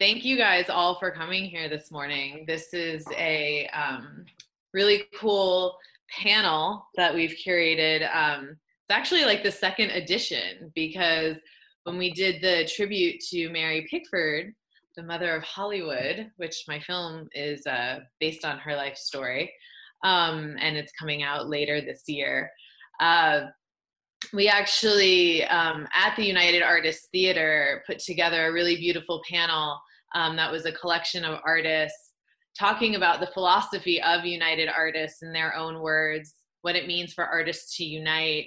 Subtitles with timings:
[0.00, 2.44] thank you guys all for coming here this morning.
[2.46, 4.24] This is a um,
[4.72, 5.76] really cool
[6.08, 8.08] panel that we've curated.
[8.16, 11.36] Um, it's actually like the second edition because
[11.84, 14.54] when we did the tribute to Mary Pickford,
[14.96, 19.52] the mother of Hollywood, which my film is uh, based on her life story,
[20.02, 22.50] um, and it's coming out later this year.
[23.00, 23.48] Uh,
[24.32, 29.78] we actually, um, at the United Artists Theater, put together a really beautiful panel
[30.14, 32.10] um, that was a collection of artists
[32.58, 37.24] talking about the philosophy of United Artists in their own words, what it means for
[37.24, 38.46] artists to unite,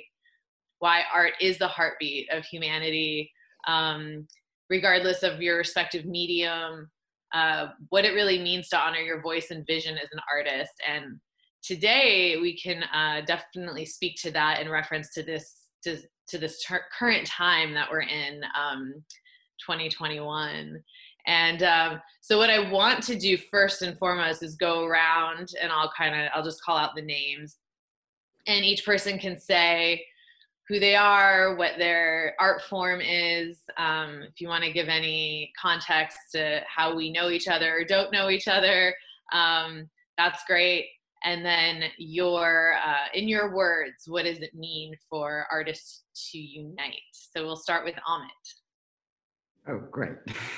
[0.80, 3.32] why art is the heartbeat of humanity,
[3.68, 4.28] um,
[4.70, 6.90] regardless of your respective medium,
[7.34, 10.74] uh, what it really means to honor your voice and vision as an artist.
[10.88, 11.20] And
[11.64, 15.98] today we can uh, definitely speak to that in reference to this to,
[16.30, 18.94] to this ter- current time that we're in, um,
[19.66, 20.82] 2021.
[21.26, 25.72] And um, so, what I want to do first and foremost is go around and
[25.72, 27.58] I'll kind of, I'll just call out the names.
[28.48, 30.06] And each person can say
[30.68, 33.60] who they are, what their art form is.
[33.78, 37.84] Um, if you want to give any context to how we know each other or
[37.84, 38.94] don't know each other,
[39.32, 40.88] um, that's great.
[41.26, 46.94] And then your, uh, in your words, what does it mean for artists to unite?
[47.12, 48.63] So we'll start with Amit.
[49.68, 50.16] Oh, great.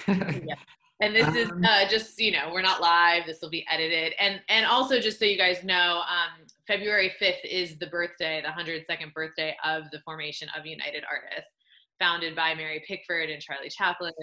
[0.07, 0.55] yeah.
[1.01, 3.23] And this um, is uh, just you know we're not live.
[3.25, 7.43] This will be edited, and and also just so you guys know, um, February fifth
[7.43, 11.51] is the birthday, the hundred second birthday of the formation of United Artists,
[11.99, 14.13] founded by Mary Pickford and Charlie Chaplin,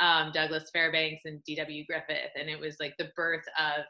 [0.00, 1.86] um, Douglas Fairbanks, and D.W.
[1.86, 3.84] Griffith, and it was like the birth of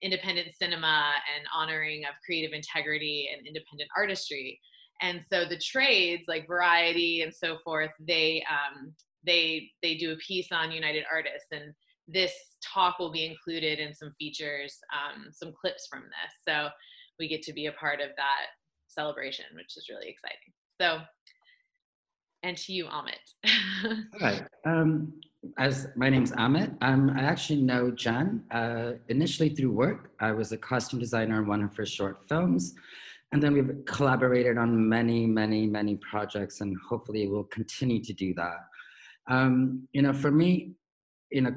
[0.00, 4.60] independent cinema and honoring of creative integrity and independent artistry.
[5.00, 8.94] And so the trades like Variety and so forth, they um,
[9.26, 11.74] they they do a piece on United Artists, and
[12.06, 16.32] this talk will be included in some features, um, some clips from this.
[16.46, 16.68] So
[17.18, 18.46] we get to be a part of that
[18.88, 20.52] celebration, which is really exciting.
[20.80, 21.00] So,
[22.42, 24.04] and to you, Amit.
[24.20, 24.46] Hi.
[24.66, 25.14] Um,
[25.58, 30.12] as my name's Amit, um, I actually know Jen uh, initially through work.
[30.20, 32.74] I was a costume designer on one of her short films.
[33.32, 38.32] And then we've collaborated on many, many, many projects, and hopefully we'll continue to do
[38.34, 38.58] that.
[39.28, 40.72] Um, you know, for me,
[41.30, 41.54] you know,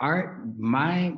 [0.00, 1.14] art, my,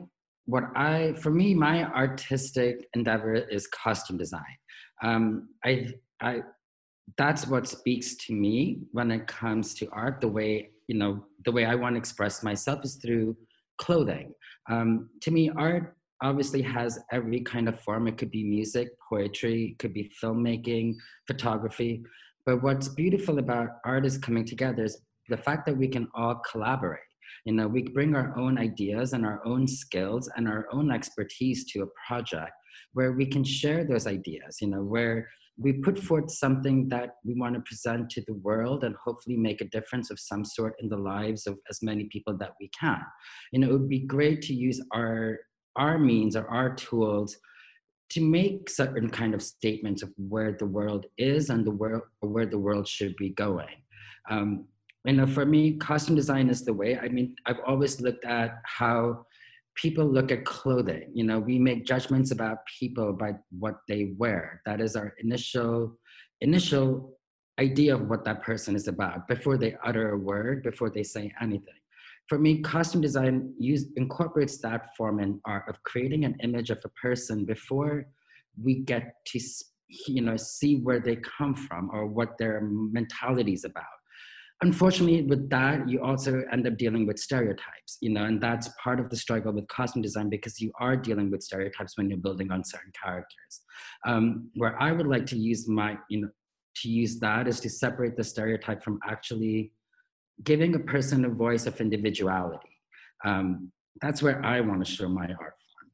[0.46, 4.56] what I, for me, my artistic endeavor is costume design.
[5.02, 5.88] Um, I,
[6.20, 6.40] I,
[7.16, 10.20] that's what speaks to me when it comes to art.
[10.20, 13.36] The way, you know, the way I want to express myself is through
[13.78, 14.32] clothing.
[14.70, 18.06] Um, to me, art obviously has every kind of form.
[18.06, 20.96] It could be music, poetry, it could be filmmaking,
[21.26, 22.02] photography.
[22.46, 26.40] But what's beautiful about art is coming together is the fact that we can all
[26.50, 27.00] collaborate.
[27.44, 31.64] You know we bring our own ideas and our own skills and our own expertise
[31.72, 32.52] to a project
[32.92, 35.28] where we can share those ideas you know where
[35.60, 39.60] we put forth something that we want to present to the world and hopefully make
[39.60, 43.00] a difference of some sort in the lives of as many people that we can.
[43.52, 45.38] You know it would be great to use our
[45.76, 47.36] our means or our tools
[48.10, 52.46] to make certain kind of statements of where the world is and the world where
[52.46, 53.76] the world should be going.
[54.28, 54.66] Um,
[55.04, 56.98] you uh, know, for me, costume design is the way.
[56.98, 59.24] I mean, I've always looked at how
[59.74, 61.10] people look at clothing.
[61.14, 64.60] You know, we make judgments about people by what they wear.
[64.66, 65.98] That is our initial
[66.42, 67.16] initial
[67.58, 71.32] idea of what that person is about before they utter a word, before they say
[71.40, 71.74] anything.
[72.28, 76.78] For me, costume design use, incorporates that form in art of creating an image of
[76.84, 78.06] a person before
[78.62, 79.40] we get to
[80.06, 83.99] you know see where they come from or what their mentality is about
[84.62, 89.00] unfortunately with that you also end up dealing with stereotypes you know and that's part
[89.00, 92.50] of the struggle with costume design because you are dealing with stereotypes when you're building
[92.50, 93.60] on certain characters.
[94.06, 96.28] Um, where i would like to use my you know
[96.76, 99.72] to use that is to separate the stereotype from actually
[100.44, 102.76] giving a person a voice of individuality.
[103.24, 103.70] Um,
[104.00, 105.90] that's where i want to show my art form.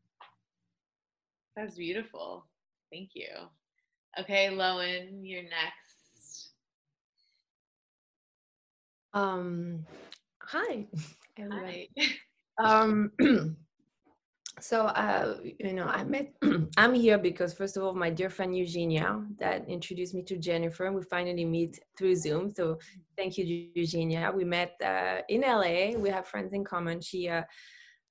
[1.56, 2.46] That's beautiful.
[2.92, 3.28] Thank you.
[4.20, 5.85] Okay lowen you're next
[9.16, 9.86] Um,
[10.42, 10.86] hi,
[11.38, 11.90] everybody.
[12.58, 13.12] Um,
[14.60, 16.32] so, uh, you know, I met,
[16.78, 20.86] I'm here because first of all, my dear friend Eugenia that introduced me to Jennifer
[20.86, 22.50] and we finally meet through Zoom.
[22.50, 22.78] So
[23.14, 24.32] thank you, Eugenia.
[24.34, 25.98] We met uh, in LA.
[25.98, 27.02] We have friends in common.
[27.02, 27.42] She uh,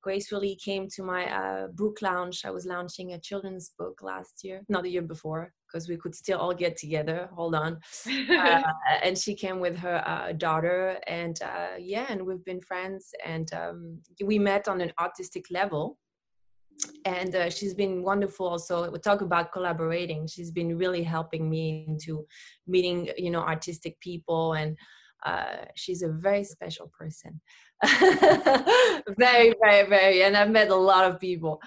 [0.04, 2.46] gracefully came to my uh, book launch.
[2.46, 6.16] I was launching a children's book last year, not the year before, because we could
[6.16, 7.30] still all get together.
[7.36, 7.80] Hold on.
[8.46, 8.62] Uh,
[9.04, 13.14] and she came with her uh, daughter, and uh, yeah, and we've been friends.
[13.26, 15.98] And um, we met on an artistic level.
[17.06, 18.48] And uh, she's been wonderful.
[18.48, 20.28] Also, we talk about collaborating.
[20.28, 22.26] She's been really helping me into
[22.68, 24.78] meeting, you know, artistic people, and
[25.26, 27.42] uh, she's a very special person.
[29.18, 30.24] very, very, very.
[30.24, 31.62] And I've met a lot of people.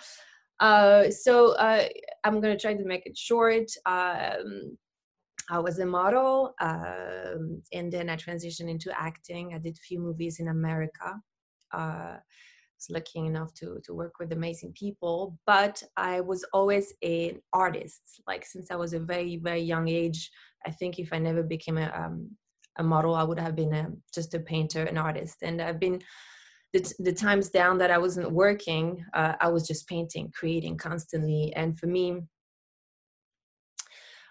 [0.61, 1.87] Uh, so uh,
[2.25, 3.71] I'm gonna try to make it short.
[3.87, 4.77] Um,
[5.51, 9.55] I was a model, um, and then I transitioned into acting.
[9.55, 11.21] I did a few movies in America.
[11.73, 12.17] Uh,
[12.79, 18.21] was lucky enough to to work with amazing people, but I was always an artist.
[18.27, 20.31] Like since I was a very very young age,
[20.67, 22.31] I think if I never became a um,
[22.79, 25.39] a model, I would have been a, just a painter, an artist.
[25.43, 26.01] And I've been
[26.73, 31.53] the, the times down that I wasn't working, uh, I was just painting, creating constantly.
[31.55, 32.23] And for me,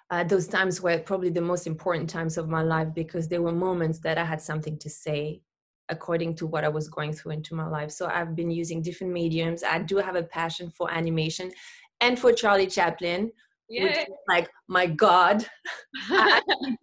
[0.10, 3.52] uh, those times were probably the most important times of my life because there were
[3.52, 5.42] moments that I had something to say
[5.90, 7.92] according to what I was going through into my life.
[7.92, 9.64] So I've been using different mediums.
[9.64, 11.52] I do have a passion for animation
[12.02, 13.32] and for Charlie Chaplin,
[13.70, 13.98] which
[14.30, 15.46] like my god
[16.10, 16.42] I,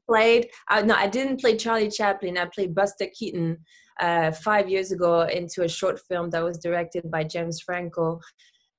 [0.08, 3.58] played uh, no i didn't play charlie chaplin i played buster keaton
[4.00, 8.20] uh, five years ago into a short film that was directed by james franco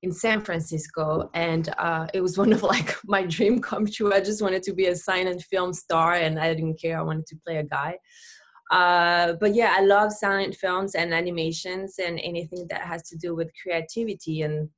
[0.06, 1.30] in san francisco.
[1.34, 4.14] And uh, it was one of like my dream come true.
[4.14, 7.00] I just wanted to be a silent film star and i didn't care.
[7.00, 7.98] I wanted to play a guy.
[8.72, 13.36] Uh, but yeah i love silent films and animations and anything that has to do
[13.36, 14.42] with creativity.
[14.44, 14.70] And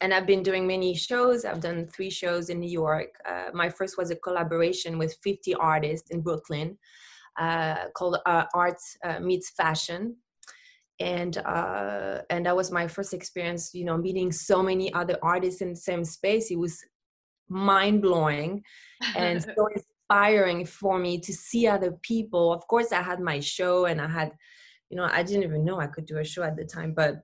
[0.00, 1.44] and I've been doing many shows.
[1.44, 3.10] I've done three shows in New York.
[3.24, 6.76] Uh, my first was a collaboration with 50 artists in Brooklyn
[7.38, 10.16] uh, called uh, Art uh, Meets Fashion.
[11.00, 15.60] And uh, and that was my first experience, you know, meeting so many other artists
[15.60, 16.50] in the same space.
[16.50, 16.84] It was
[17.48, 18.62] mind blowing
[19.16, 22.52] and so inspiring for me to see other people.
[22.52, 24.32] Of course, I had my show and I had,
[24.90, 27.22] you know, I didn't even know I could do a show at the time, but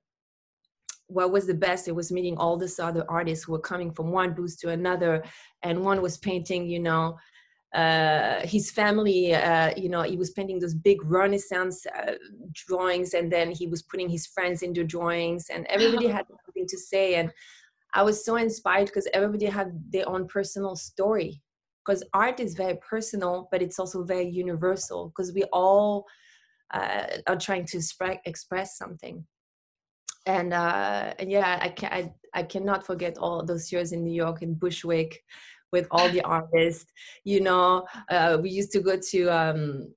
[1.09, 4.13] what was the best it was meeting all these other artists who were coming from
[4.13, 5.25] one booth to another
[5.63, 7.17] and one was painting you know
[7.75, 12.15] uh, his family uh, you know he was painting those big renaissance uh,
[12.53, 16.79] drawings and then he was putting his friends into drawings and everybody had something to
[16.79, 17.31] say and
[17.93, 21.43] i was so inspired because everybody had their own personal story.
[21.85, 26.07] Because art is very personal but it's also very universal because we all
[26.73, 27.81] uh, are trying to
[28.27, 29.25] express something.
[30.27, 34.13] And uh, and yeah, I can I, I cannot forget all those years in New
[34.13, 35.25] York in Bushwick
[35.73, 36.91] with all the artists.
[37.25, 39.29] You know, uh, we used to go to.
[39.29, 39.95] Um,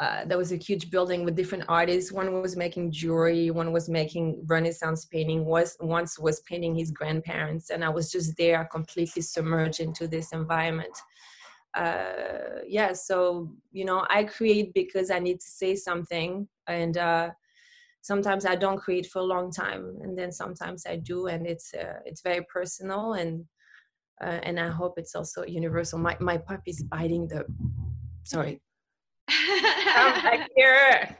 [0.00, 2.10] uh, there was a huge building with different artists.
[2.10, 5.44] One was making jewelry, one was making Renaissance painting.
[5.44, 10.32] Was once was painting his grandparents, and I was just there, completely submerged into this
[10.32, 10.96] environment.
[11.74, 17.30] Uh, yeah, so you know, I create because I need to say something, and uh,
[18.00, 21.74] sometimes I don't create for a long time, and then sometimes I do, and it's
[21.74, 23.44] uh, it's very personal and
[24.22, 25.98] uh, and I hope it's also universal.
[25.98, 27.44] My my pup is biting the.
[28.24, 28.60] Sorry.
[29.28, 31.18] Come back here.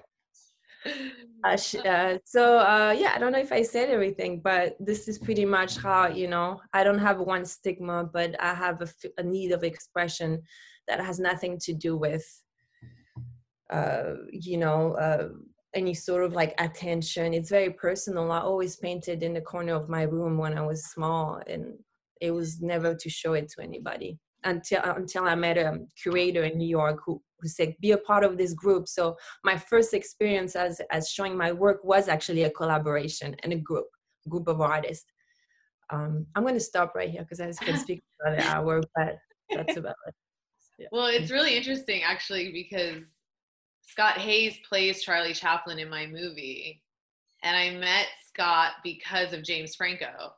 [1.44, 5.18] Uh, uh, so uh, yeah, I don't know if I said everything, but this is
[5.18, 9.22] pretty much how you know I don't have one stigma, but I have a, a
[9.22, 10.42] need of expression
[10.88, 12.24] that has nothing to do with
[13.70, 15.28] uh, you know uh,
[15.74, 17.34] any sort of like attention.
[17.34, 18.30] It's very personal.
[18.30, 21.74] I always painted in the corner of my room when I was small, and
[22.22, 26.56] it was never to show it to anybody until until I met a curator in
[26.56, 28.86] New York who who said be a part of this group.
[28.88, 33.56] So my first experience as as showing my work was actually a collaboration and a
[33.56, 33.86] group
[34.28, 35.06] group of artists.
[35.90, 39.16] Um, I'm going to stop right here because I can speak for another hour, but
[39.50, 40.14] that's about it.
[40.78, 40.86] Yeah.
[40.92, 43.02] Well, it's really interesting actually because
[43.82, 46.82] Scott Haze plays Charlie Chaplin in my movie.
[47.42, 50.32] And I met Scott because of James Franco.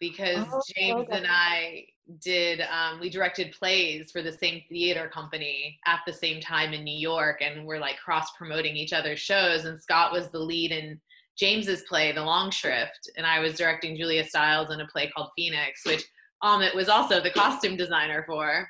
[0.00, 1.16] Because oh, James okay.
[1.16, 1.86] and I
[2.20, 6.84] did, um, we directed plays for the same theater company at the same time in
[6.84, 9.64] New York, and we're like cross promoting each other's shows.
[9.64, 11.00] And Scott was the lead in
[11.36, 15.30] James's play, The Long Shrift, and I was directing Julia Stiles in a play called
[15.36, 16.04] Phoenix, which
[16.42, 18.68] Amit was also the costume designer for.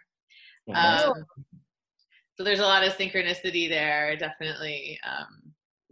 [0.73, 1.25] Um,
[2.37, 5.44] so there's a lot of synchronicity there definitely um,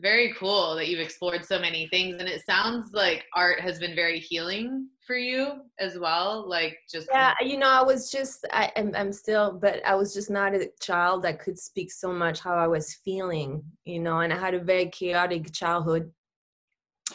[0.03, 3.95] very cool that you've explored so many things and it sounds like art has been
[3.95, 8.71] very healing for you as well like just yeah you know i was just I,
[8.77, 12.41] am I'm still but i was just not a child that could speak so much
[12.41, 16.11] how i was feeling you know and i had a very chaotic childhood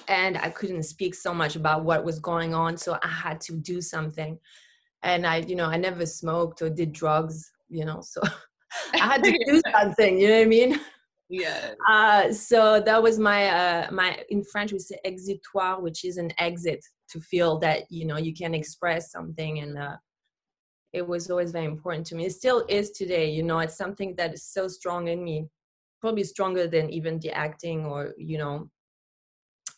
[0.07, 3.53] and i couldn't speak so much about what was going on so i had to
[3.57, 4.39] do something
[5.03, 8.21] and I, you know, I never smoked or did drugs, you know, so
[8.93, 10.19] I had to do something.
[10.19, 10.79] You know what I mean?
[11.29, 11.73] Yeah.
[11.89, 16.31] Uh, so that was my uh, my in French we say exutoire, which is an
[16.37, 19.97] exit to feel that you know you can express something, and uh,
[20.93, 22.25] it was always very important to me.
[22.25, 23.29] It still is today.
[23.29, 25.47] You know, it's something that is so strong in me,
[25.99, 28.69] probably stronger than even the acting or you know.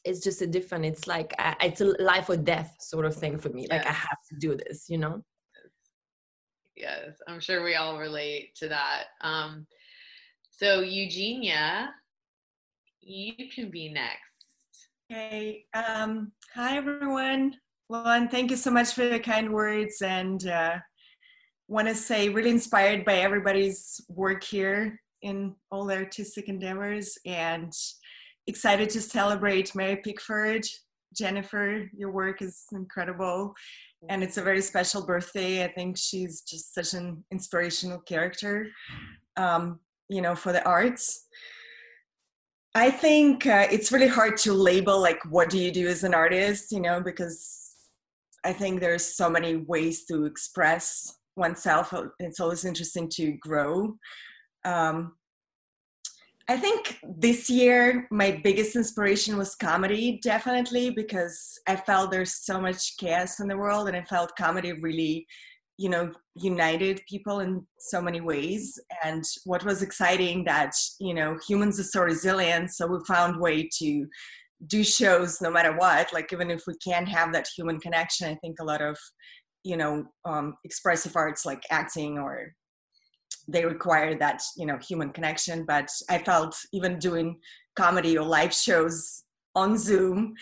[0.06, 0.86] It's just a different.
[0.86, 3.68] It's like uh, it's a life or death sort of thing for me.
[3.70, 4.86] Like I have to do this.
[4.88, 5.24] You know.
[6.76, 9.06] Yes, I'm sure we all relate to that.
[9.20, 9.68] Um,
[10.62, 11.90] so, Eugenia,
[13.00, 14.90] you can be next.
[15.10, 15.64] Okay.
[15.74, 17.56] Um, hi, everyone.
[17.88, 20.02] Well, and thank you so much for the kind words.
[20.02, 20.80] And uh,
[21.70, 27.72] want to say, really inspired by everybody's work here in all the artistic endeavors, and
[28.48, 30.66] excited to celebrate Mary Pickford.
[31.16, 33.54] Jennifer, your work is incredible,
[34.10, 35.64] and it's a very special birthday.
[35.64, 38.68] I think she's just such an inspirational character.
[39.38, 41.28] Um, you know for the arts.
[42.76, 46.14] I think uh, it's really hard to label like what do you do as an
[46.14, 47.72] artist you know because
[48.46, 53.96] i think there's so many ways to express oneself it's always interesting to grow.
[54.66, 55.14] Um,
[56.48, 62.60] i think this year my biggest inspiration was comedy definitely because i felt there's so
[62.60, 65.26] much chaos in the world and i felt comedy really
[65.80, 68.78] you know united people in so many ways.
[69.04, 73.70] And what was exciting that you know humans are so resilient so we found way
[73.80, 74.06] to
[74.68, 76.12] do shows no matter what.
[76.12, 78.98] Like even if we can't have that human connection i think a lot of
[79.64, 82.54] you know um, expressive arts like acting or
[83.48, 85.66] they require that you know human connection.
[85.66, 87.38] But i felt even doing
[87.78, 89.24] comedy or live shows
[89.56, 90.34] on zoom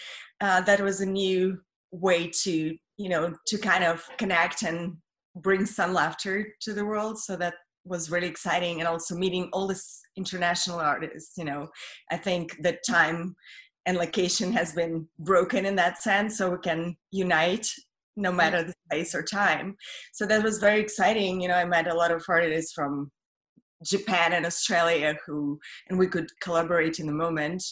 [0.42, 1.60] uh, that was a new
[1.92, 4.98] way to you know to kind of connect and
[5.42, 9.68] bring some laughter to the world so that was really exciting and also meeting all
[9.68, 11.68] these international artists you know.
[12.12, 13.36] I think that time
[13.86, 17.68] and location has been broken in that sense so we can unite
[18.18, 19.76] no matter the place or time.
[20.14, 23.12] So that was very exciting you know i met a lot of artists from
[23.86, 27.64] japan and australia who and we could collaborate in the moment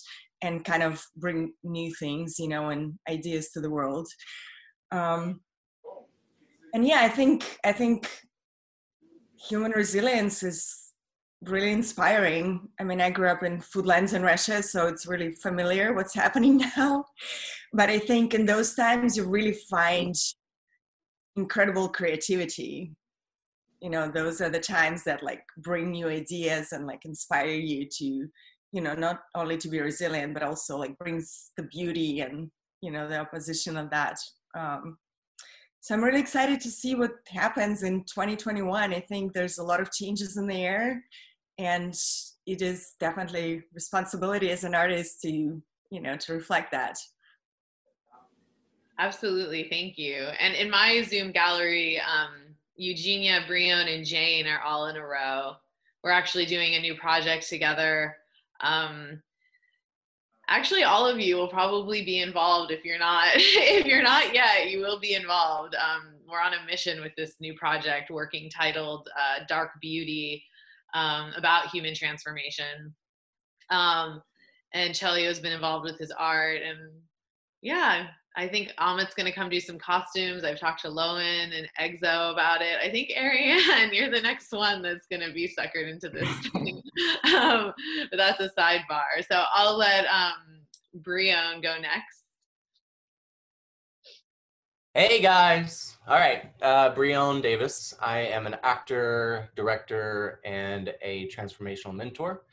[0.42, 4.08] and kind of bring new things you know and ideas to the world.
[4.92, 5.42] Um,
[6.76, 8.08] and yeah i think i think
[9.50, 10.82] human resilience is
[11.42, 12.68] really inspiring.
[12.80, 16.58] I mean i grew up in foodlands in russia so it's really familiar what's happening
[16.78, 17.06] now.
[17.74, 20.16] But i think in those times you really find
[21.36, 22.92] incredible creativity.
[23.82, 27.88] You know those are the times that like bring new ideas and like inspire you
[28.00, 28.06] to
[28.76, 32.50] you know not only to be resilient but also like brings the beauty and
[32.82, 34.18] you know the opposition of that
[34.58, 34.98] um,
[35.86, 38.92] so I'm really excited to see what happens in 2021.
[38.92, 41.04] I think there's a lot of changes in the air,
[41.60, 41.96] and
[42.48, 46.98] it is definitely responsibility as an artist to you know to reflect that.
[48.98, 50.24] Absolutely, thank you.
[50.40, 55.54] And in my Zoom gallery, um, Eugenia, Brionne, and Jane are all in a row.
[56.04, 58.18] We're actually doing a new project together.
[58.60, 59.22] Um,
[60.48, 64.70] actually all of you will probably be involved if you're not if you're not yet
[64.70, 65.76] you will be involved.
[65.76, 70.44] Um, we're on a mission with this new project working titled uh, dark beauty
[70.94, 72.94] um, about human transformation.
[73.70, 74.22] Um,
[74.74, 76.78] and Chelio has been involved with his art and
[77.62, 80.44] yeah I think Amit's going to come do some costumes.
[80.44, 82.78] I've talked to Lowen and Exo about it.
[82.84, 86.82] I think Ariane, you're the next one that's going to be suckered into this thing.
[87.34, 87.74] um,
[88.12, 89.26] but that's a sidebar.
[89.30, 90.60] So I'll let um,
[91.02, 92.24] Brionne go next.
[94.94, 95.98] Hey guys.
[96.08, 96.52] All right.
[96.62, 97.94] Uh, Brionne Davis.
[98.02, 102.44] I am an actor, director, and a transformational mentor.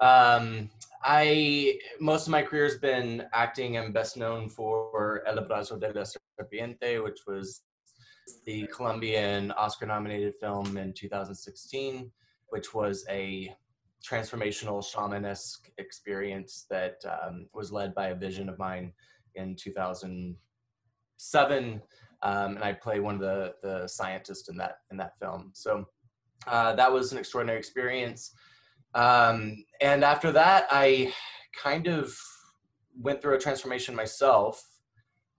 [0.00, 0.68] Um,
[1.08, 3.78] I most of my career has been acting.
[3.78, 7.62] I'm best known for El Abrazo de la Serpiente, which was
[8.44, 12.10] the Colombian Oscar-nominated film in 2016,
[12.48, 13.54] which was a
[14.04, 18.92] transformational shamanesque experience that um, was led by a vision of mine
[19.36, 21.82] in 2007,
[22.22, 25.52] um, and I play one of the the scientists in that in that film.
[25.54, 25.86] So
[26.48, 28.32] uh, that was an extraordinary experience.
[28.96, 31.12] Um, and after that, I
[31.62, 32.18] kind of
[32.98, 34.64] went through a transformation myself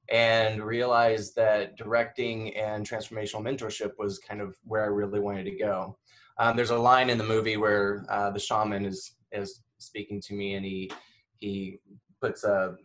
[0.10, 5.58] and realized that directing and transformational mentorship was kind of where I really wanted to
[5.58, 5.98] go.
[6.40, 10.34] Um, there's a line in the movie where uh, the shaman is is speaking to
[10.34, 10.92] me, and he
[11.40, 11.80] he
[12.22, 12.76] puts a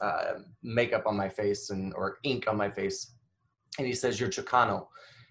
[0.00, 3.12] uh, makeup on my face and or ink on my face,
[3.78, 4.86] and he says, "You're Chicano,"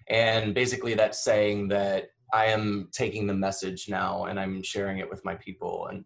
[0.08, 5.08] And basically, that's saying that I am taking the message now and I'm sharing it
[5.08, 5.88] with my people.
[5.90, 6.04] And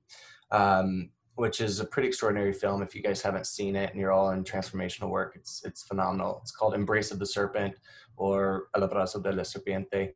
[0.51, 2.83] um, which is a pretty extraordinary film.
[2.83, 6.39] If you guys haven't seen it and you're all in transformational work, it's it's phenomenal.
[6.43, 7.75] It's called Embrace of the Serpent
[8.17, 10.15] or El Abrazo de la Serpiente.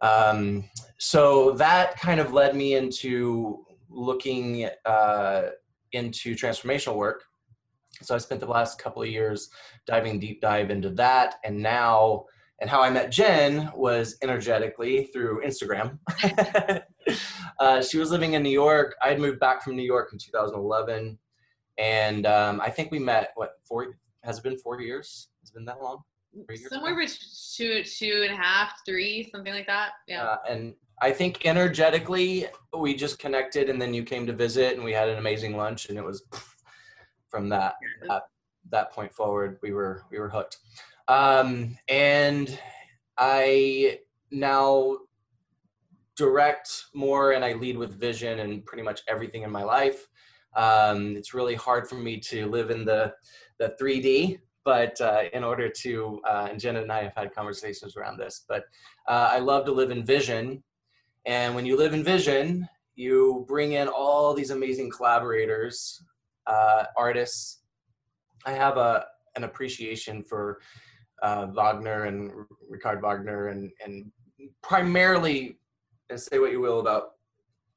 [0.00, 0.64] Um,
[0.98, 5.42] so that kind of led me into looking uh,
[5.92, 7.24] into transformational work.
[8.02, 9.48] So I spent the last couple of years
[9.86, 12.26] diving deep dive into that, and now
[12.60, 15.98] and how I met Jen was energetically through Instagram.
[17.60, 18.96] uh, she was living in New York.
[19.02, 21.18] I had moved back from New York in 2011,
[21.78, 23.30] and um, I think we met.
[23.36, 23.96] What four?
[24.24, 25.28] Has it been four years?
[25.42, 26.02] Has it been that long?
[26.68, 27.16] Somewhere between
[27.54, 29.92] two, two and a half, three, something like that.
[30.06, 30.24] Yeah.
[30.24, 32.46] Uh, and I think energetically
[32.76, 35.88] we just connected, and then you came to visit, and we had an amazing lunch,
[35.88, 36.24] and it was
[37.28, 37.74] from that
[38.08, 38.22] that,
[38.70, 40.58] that point forward we were we were hooked.
[41.08, 42.58] Um, and
[43.16, 44.00] I
[44.30, 44.98] now
[46.16, 50.06] direct more and I lead with vision and pretty much everything in my life.
[50.54, 53.14] Um, it's really hard for me to live in the,
[53.58, 57.96] the 3D, but uh, in order to, uh, and Jenna and I have had conversations
[57.96, 58.64] around this, but
[59.06, 60.62] uh, I love to live in vision.
[61.24, 66.02] And when you live in vision, you bring in all these amazing collaborators,
[66.46, 67.60] uh, artists.
[68.44, 70.60] I have a, an appreciation for
[71.22, 72.32] uh, Wagner and
[72.68, 74.10] Richard Wagner, and and
[74.62, 75.58] primarily,
[76.10, 77.12] and say what you will about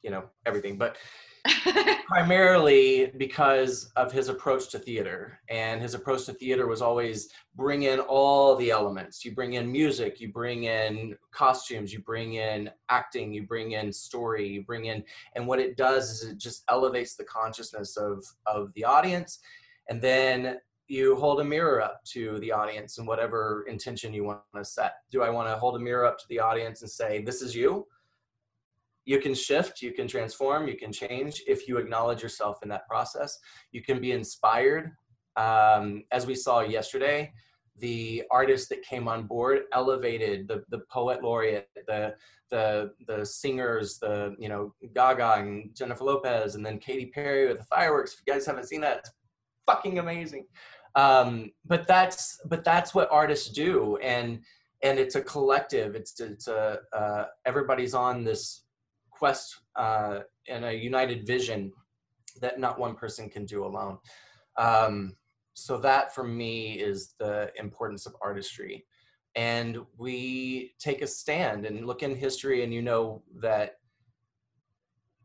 [0.03, 0.97] you know everything, but
[2.07, 5.39] primarily because of his approach to theater.
[5.49, 9.25] And his approach to theater was always bring in all the elements.
[9.25, 13.91] You bring in music, you bring in costumes, you bring in acting, you bring in
[13.91, 15.03] story, you bring in,
[15.35, 19.39] and what it does is it just elevates the consciousness of of the audience.
[19.89, 20.57] And then
[20.91, 24.95] you hold a mirror up to the audience and whatever intention you want to set.
[25.09, 27.55] Do I want to hold a mirror up to the audience and say, This is
[27.55, 27.87] you?
[29.05, 32.89] You can shift, you can transform, you can change if you acknowledge yourself in that
[32.89, 33.39] process.
[33.71, 34.91] You can be inspired.
[35.37, 37.31] Um, as we saw yesterday,
[37.77, 42.15] the artists that came on board elevated the, the poet laureate, the,
[42.49, 47.59] the, the singers, the, you know, Gaga and Jennifer Lopez, and then Katy Perry with
[47.59, 48.13] the fireworks.
[48.13, 49.11] If you guys haven't seen that, it's
[49.65, 50.45] fucking amazing
[50.95, 53.97] um, but that's but that's what artists do.
[53.97, 54.41] And
[54.83, 55.95] and it's a collective.
[55.95, 58.63] It's it's a uh, everybody's on this
[59.09, 61.71] quest uh, and a united vision
[62.41, 63.97] that not one person can do alone.
[64.57, 65.15] Um,
[65.53, 68.85] so that for me is the importance of artistry.
[69.35, 73.77] And we take a stand and look in history and you know that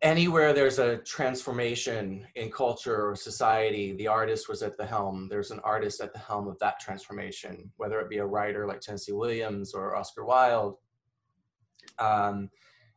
[0.03, 5.29] anywhere there's a transformation in culture or society, the artist was at the helm.
[5.29, 8.81] There's an artist at the helm of that transformation, whether it be a writer like
[8.81, 10.77] Tennessee Williams or Oscar Wilde,
[11.99, 12.51] um,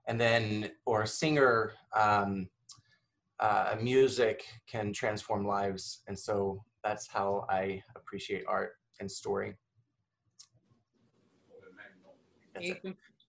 [0.08, 1.74] and then or a singer.
[1.96, 2.50] Um,
[3.40, 9.56] uh, music can transform lives, and so that's how I appreciate art and story.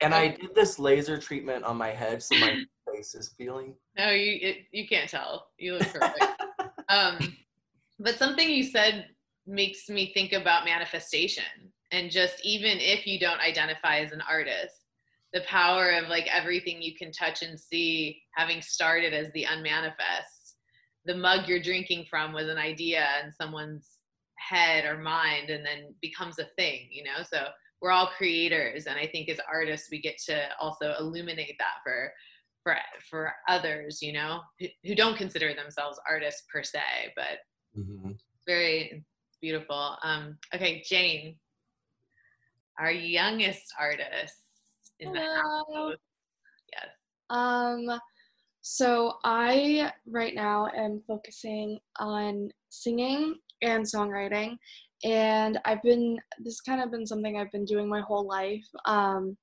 [0.01, 2.65] And I did this laser treatment on my head, so my
[3.01, 3.75] face is feeling.
[3.97, 5.49] No, you it, you can't tell.
[5.59, 6.25] You look perfect.
[6.89, 7.19] um,
[7.99, 9.07] but something you said
[9.47, 11.45] makes me think about manifestation,
[11.91, 14.87] and just even if you don't identify as an artist,
[15.33, 20.57] the power of like everything you can touch and see, having started as the unmanifest.
[21.07, 23.89] The mug you're drinking from was an idea in someone's
[24.37, 26.89] head or mind, and then becomes a thing.
[26.91, 27.47] You know, so
[27.81, 32.13] we're all creators and i think as artists we get to also illuminate that for
[32.63, 32.77] for
[33.09, 36.81] for others you know who, who don't consider themselves artists per se
[37.17, 37.39] but
[37.79, 38.11] mm-hmm.
[38.11, 39.05] it's very
[39.41, 41.37] beautiful um okay jane
[42.79, 44.37] our youngest artist
[45.01, 45.65] in Hello.
[45.69, 45.97] the house
[46.73, 46.91] yes
[47.31, 48.01] um
[48.61, 54.57] so i right now am focusing on singing and songwriting
[55.05, 59.37] and i've been this kind of been something i've been doing my whole life um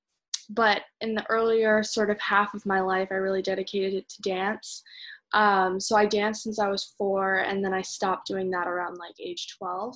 [0.50, 4.22] but in the earlier sort of half of my life, I really dedicated it to
[4.22, 4.84] dance.
[5.34, 8.98] Um, so I danced since I was four, and then I stopped doing that around
[8.98, 9.96] like age 12.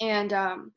[0.00, 0.72] And um,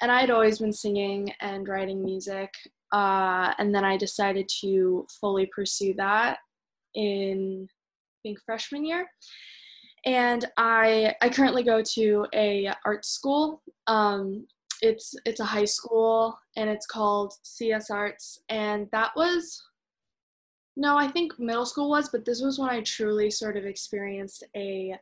[0.00, 2.50] and I had always been singing and writing music,
[2.92, 6.38] uh, and then I decided to fully pursue that
[6.94, 9.06] in I think freshman year.
[10.04, 14.46] And I I currently go to a art school um,
[14.82, 19.62] it's it's a high school and it's called CS Arts and that was
[20.76, 24.42] no, I think middle school was, but this was when I truly sort of experienced
[24.56, 24.96] a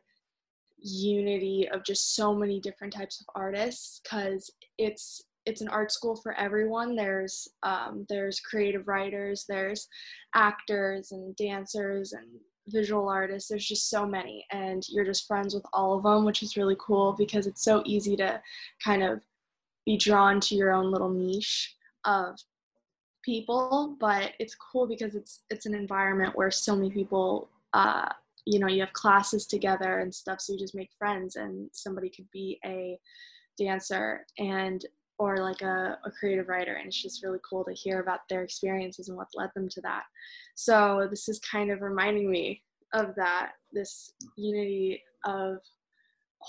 [0.83, 6.15] unity of just so many different types of artists cuz it's it's an art school
[6.15, 6.95] for everyone.
[6.95, 9.87] There's um, there's creative writers, there's
[10.35, 12.27] actors and dancers and
[12.67, 13.49] visual artists.
[13.49, 16.77] There's just so many, and you're just friends with all of them, which is really
[16.79, 18.41] cool because it's so easy to
[18.83, 19.21] kind of
[19.85, 22.37] be drawn to your own little niche of
[23.23, 23.95] people.
[23.99, 27.49] But it's cool because it's it's an environment where so many people.
[27.73, 28.09] Uh,
[28.45, 32.09] you know, you have classes together and stuff, so you just make friends, and somebody
[32.09, 32.97] could be a
[33.57, 34.85] dancer and
[35.21, 38.43] or like a, a creative writer and it's just really cool to hear about their
[38.43, 40.03] experiences and what led them to that
[40.55, 42.61] so this is kind of reminding me
[42.93, 45.57] of that this unity of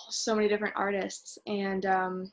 [0.09, 2.33] so many different artists and um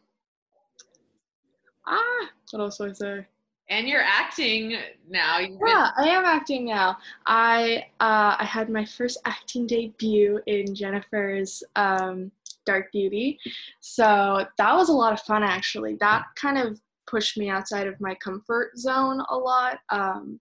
[1.89, 3.25] ah what else do i say
[3.69, 4.77] and you're acting
[5.09, 9.67] now You've been- yeah i am acting now i uh i had my first acting
[9.67, 12.31] debut in jennifer's um
[12.69, 13.39] Dark Beauty.
[13.79, 15.97] So that was a lot of fun actually.
[15.99, 20.39] That kind of pushed me outside of my comfort zone a lot um,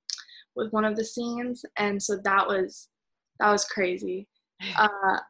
[0.54, 2.88] with one of the scenes, and so that was
[3.40, 4.28] that was crazy.
[4.76, 5.20] Uh,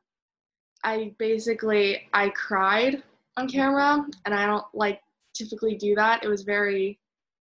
[0.84, 3.02] I basically I cried
[3.36, 5.00] on camera, and I don't like
[5.38, 6.24] typically do that.
[6.24, 6.98] It was very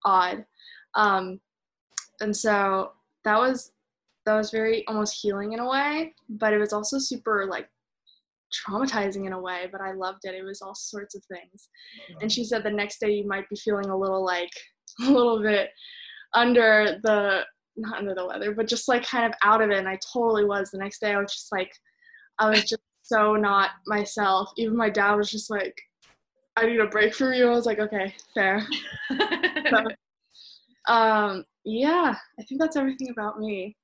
[0.05, 0.45] odd,
[0.95, 1.41] um,
[2.21, 2.93] and so
[3.25, 3.73] that was
[4.27, 7.69] that was very almost healing in a way, but it was also super like
[8.55, 10.35] traumatizing in a way, but I loved it.
[10.35, 11.69] It was all sorts of things.
[12.21, 14.51] And she said the next day you might be feeling a little like
[15.07, 15.71] a little bit
[16.35, 17.43] under the
[17.77, 19.79] not under the weather, but just like kind of out of it.
[19.79, 20.71] And I totally was.
[20.71, 21.73] The next day I was just like
[22.39, 24.51] I was just so not myself.
[24.57, 25.77] Even my dad was just like,
[26.57, 27.49] I need a break from you.
[27.49, 28.67] I was like, okay, fair.
[29.71, 29.85] So,
[30.93, 33.77] um, yeah, I think that's everything about me.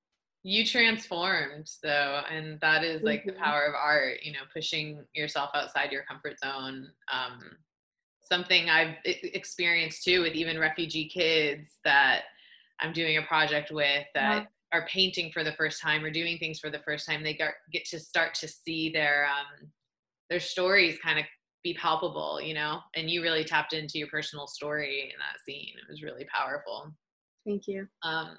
[0.42, 3.36] you transformed though and that is like the Mhm.
[3.36, 7.58] power of art you know pushing yourself outside your comfort zone um,
[8.22, 12.22] something i've experienced too with even refugee kids that
[12.80, 16.58] i'm doing a project with that are painting for the first time or doing things
[16.58, 19.70] for the first time they get, get to start to see their um,
[20.30, 21.26] their stories kind of
[21.62, 25.74] be palpable you know and you really tapped into your personal story in that scene
[25.76, 26.92] it was really powerful
[27.46, 27.88] Thank you.
[28.02, 28.36] um,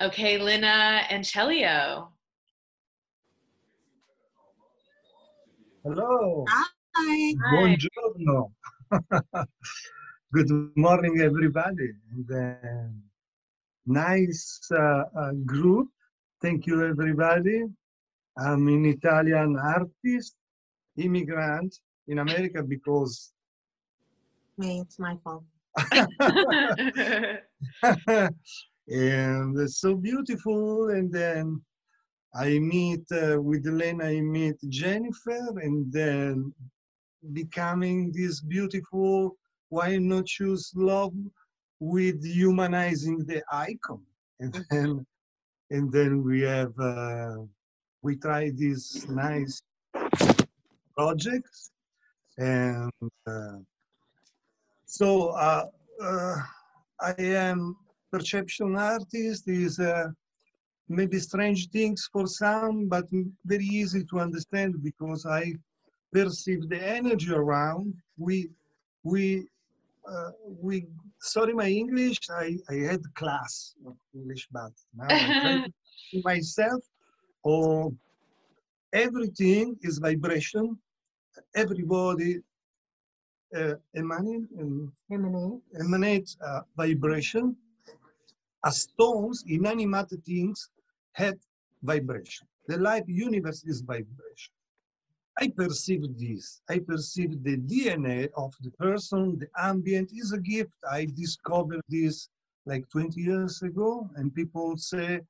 [0.00, 2.08] okay, Lina and Chelio.
[5.84, 6.44] Hello.
[6.48, 6.66] Hi.
[6.96, 7.54] Hi.
[7.54, 8.52] Buongiorno.
[10.32, 11.90] Good morning, everybody.
[12.12, 12.88] And, uh,
[13.86, 15.88] nice uh, uh, group.
[16.42, 17.64] Thank you, everybody.
[18.38, 20.34] I'm an Italian artist,
[20.96, 23.32] immigrant in America because
[24.58, 25.44] Me, it's my fault.
[28.88, 30.90] and it's so beautiful.
[30.90, 31.60] And then
[32.34, 36.52] I meet uh, with Elena, I meet Jennifer, and then
[37.32, 39.36] becoming this beautiful.
[39.68, 41.14] Why not choose love
[41.78, 44.02] with humanizing the icon?
[44.40, 45.06] And then,
[45.70, 47.36] and then we have uh,
[48.02, 49.62] we try this nice
[51.00, 51.54] project,
[52.38, 52.90] and
[53.26, 53.58] uh,
[54.84, 55.08] so
[55.48, 55.66] uh,
[56.02, 56.36] uh,
[57.00, 57.76] I am
[58.12, 60.08] perception artist is uh,
[60.88, 63.06] maybe strange things for some, but
[63.52, 65.42] very easy to understand because I
[66.12, 67.94] perceive the energy around.
[68.18, 68.50] We,
[69.10, 69.46] we,
[70.12, 70.32] uh,
[70.66, 70.86] we.
[71.34, 72.18] Sorry, my English.
[72.44, 75.72] I, I had class of English, but now I try to
[76.10, 76.82] see myself.
[77.44, 77.94] Oh,
[78.92, 80.76] everything is vibration.
[81.54, 82.40] Everybody
[83.56, 85.60] uh, emanate, um, Emanate.
[85.80, 87.56] emanate uh, vibration.
[88.64, 90.70] As stones, inanimate things
[91.12, 91.36] have
[91.82, 92.46] vibration.
[92.68, 94.52] The life universe is vibration.
[95.40, 96.60] I perceive this.
[96.68, 100.72] I perceive the DNA of the person, the ambient is a gift.
[100.90, 102.28] I discovered this
[102.66, 105.20] like 20 years ago, and people say,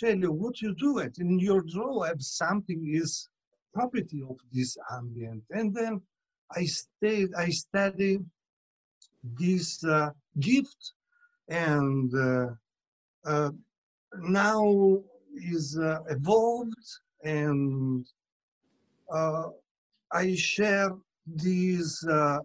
[0.00, 1.18] Celio, what you do it?
[1.18, 3.28] In your draw have something is
[3.74, 5.42] property of this ambient.
[5.50, 6.00] And then
[6.56, 8.24] I stayed, I studied
[9.22, 10.92] this uh, gift
[11.48, 12.46] and uh,
[13.24, 13.50] uh,
[14.18, 14.98] now
[15.36, 16.74] is uh, evolved
[17.24, 18.06] and
[19.12, 19.48] uh,
[20.12, 20.90] I share
[21.26, 22.38] this uh,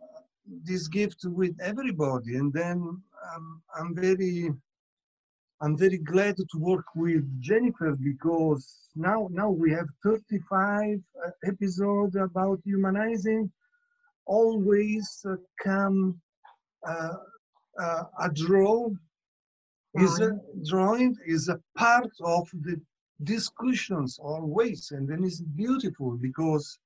[0.64, 3.02] this gift with everybody and then
[3.34, 4.52] um, I'm very
[5.62, 12.16] I'm very glad to work with Jennifer because now now we have 35 uh, episodes
[12.16, 13.50] about humanizing.
[14.26, 16.20] Always uh, come
[16.86, 17.14] uh,
[17.80, 18.90] uh, a draw.
[19.98, 20.38] Is a
[20.70, 21.16] drawing.
[21.26, 22.82] is a part of the
[23.24, 26.78] discussions always and then it's beautiful because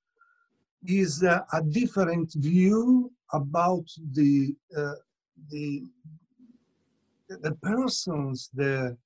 [0.85, 4.93] is a different view about the uh,
[5.49, 5.83] the
[7.29, 8.97] the persons the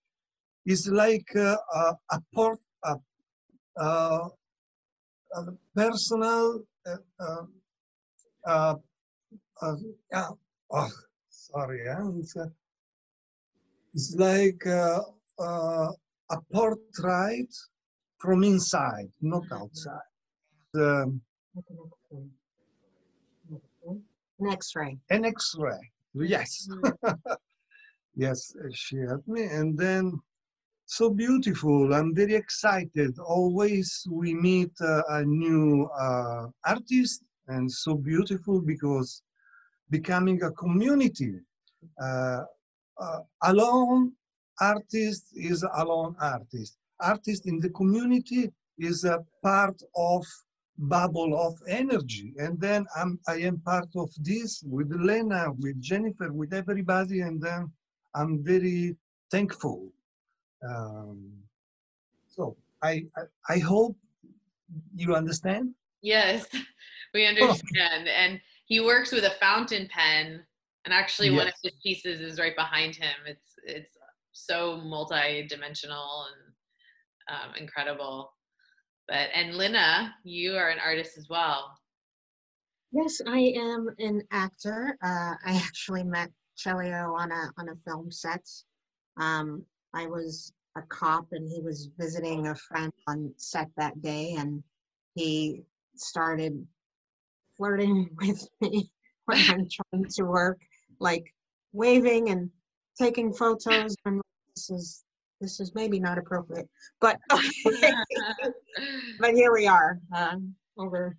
[0.65, 2.95] is like uh, a, a port a,
[3.77, 4.29] a,
[5.35, 5.41] a
[5.75, 7.43] personal uh, uh,
[8.45, 8.75] uh,
[9.61, 9.75] uh,
[10.11, 10.29] yeah,
[10.71, 10.89] oh,
[11.29, 12.09] sorry yeah,
[13.93, 14.99] it's, like uh,
[15.39, 15.91] uh,
[16.31, 17.53] a portrait
[18.17, 20.09] from inside not outside
[20.75, 21.21] um,
[24.39, 24.97] An X-ray.
[25.09, 25.91] an X-ray.
[26.15, 26.67] Yes,
[28.15, 30.19] yes, she helped me, and then
[30.85, 31.93] so beautiful.
[31.93, 33.17] I'm very excited.
[33.19, 39.21] Always we meet uh, a new uh, artist, and so beautiful because
[39.89, 41.35] becoming a community.
[42.01, 42.41] Uh,
[42.99, 44.13] uh, alone
[44.61, 46.77] artist is alone artist.
[46.99, 50.25] Artist in the community is a part of
[50.77, 56.33] bubble of energy and then I'm, i am part of this with lena with jennifer
[56.33, 57.71] with everybody and then
[58.15, 58.95] i'm very
[59.31, 59.91] thankful
[60.67, 61.31] um,
[62.27, 63.97] so I, I i hope
[64.95, 65.73] you understand
[66.03, 66.45] Yes,
[67.15, 68.07] we understand.
[68.07, 70.43] And he works with a fountain pen,
[70.85, 73.15] and actually, one of his pieces is right behind him.
[73.25, 73.91] It's it's
[74.33, 78.33] so multi-dimensional and um, incredible.
[79.07, 81.73] But and Lina, you are an artist as well.
[82.91, 84.97] Yes, I am an actor.
[85.01, 88.47] Uh, I actually met Chelio on a on a film set.
[89.17, 89.63] Um,
[89.93, 94.63] I was a cop, and he was visiting a friend on set that day, and
[95.15, 95.63] he
[95.95, 96.65] started
[97.55, 98.89] flirting with me
[99.25, 100.59] when I'm trying to work,
[100.99, 101.33] like
[101.71, 102.49] waving and
[102.99, 103.95] taking photos.
[104.05, 104.21] And
[104.55, 105.03] this is
[105.41, 106.69] this is maybe not appropriate,
[107.01, 107.19] but
[109.19, 111.17] but here we are, um, over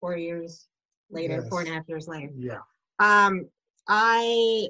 [0.00, 0.68] four years
[1.10, 2.30] later, four and a half years later.
[2.36, 2.58] yeah
[2.98, 3.48] Um,
[3.88, 4.68] I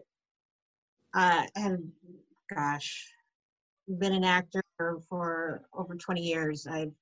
[1.13, 1.81] uh, have,
[2.55, 3.13] gosh,
[3.99, 4.63] been an actor
[5.09, 6.69] for over 20 years.
[6.71, 6.93] I've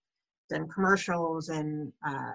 [0.48, 2.32] done commercials and uh,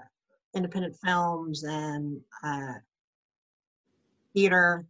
[0.56, 2.74] independent films and uh,
[4.36, 4.86] theater,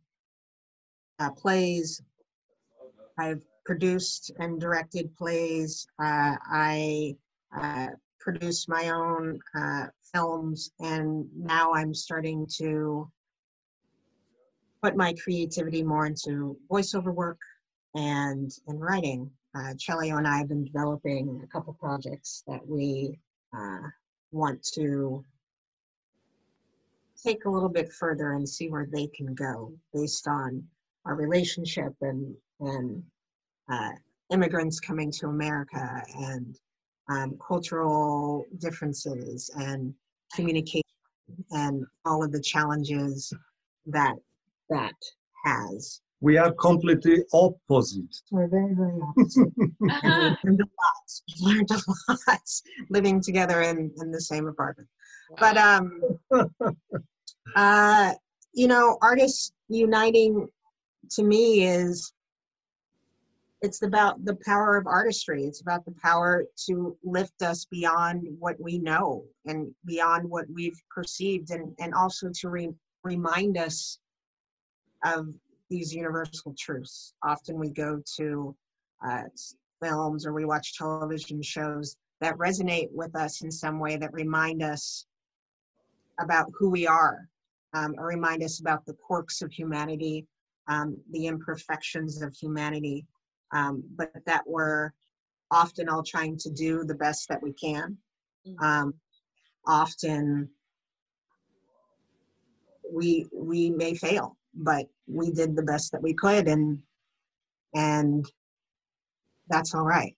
[1.20, 2.02] uh, plays.
[3.18, 5.88] I've produced and directed plays.
[6.00, 7.16] Uh, I
[7.58, 7.88] uh,
[8.20, 13.10] produce my own uh, films, and now I'm starting to
[14.82, 17.40] put my creativity more into voiceover work
[17.96, 19.30] and in writing.
[19.56, 23.20] Uh, Chelio and I have been developing a couple projects that we
[23.56, 23.88] uh,
[24.32, 25.24] want to
[27.22, 30.64] take a little bit further and see where they can go based on
[31.06, 33.04] our relationship and and
[33.70, 33.92] uh,
[34.32, 36.58] immigrants coming to America and
[37.10, 39.94] um, cultural differences and
[40.34, 40.82] communication
[41.52, 43.34] and all of the challenges
[43.86, 44.16] that
[44.72, 44.96] that
[45.46, 46.02] has.
[46.22, 49.54] we are completely opposite We're very, very opposite.
[50.04, 51.08] And we learned a lot.
[51.40, 51.82] We learned a
[52.30, 52.40] lot
[52.90, 54.90] living together in, in the same apartment.
[55.40, 56.02] But um,
[57.56, 58.14] uh,
[58.54, 60.48] you know, artists uniting
[61.12, 62.14] to me is
[63.62, 65.44] it's about the power of artistry.
[65.44, 70.80] It's about the power to lift us beyond what we know and beyond what we've
[70.90, 74.00] perceived, and and also to re- remind us
[75.04, 75.28] of
[75.70, 77.14] these universal truths.
[77.24, 78.56] Often we go to
[79.06, 79.24] uh,
[79.82, 84.62] films or we watch television shows that resonate with us in some way that remind
[84.62, 85.06] us
[86.20, 87.28] about who we are,
[87.74, 90.28] um, or remind us about the quirks of humanity,
[90.68, 93.06] um, the imperfections of humanity,
[93.54, 94.92] um, but that we're
[95.50, 97.98] often all trying to do the best that we can.
[98.46, 98.62] Mhm.
[98.62, 98.94] Um,
[99.66, 100.50] often
[102.92, 106.80] we we may fail, but we did the best that we could, and
[107.74, 108.26] and
[109.48, 110.16] that's all right.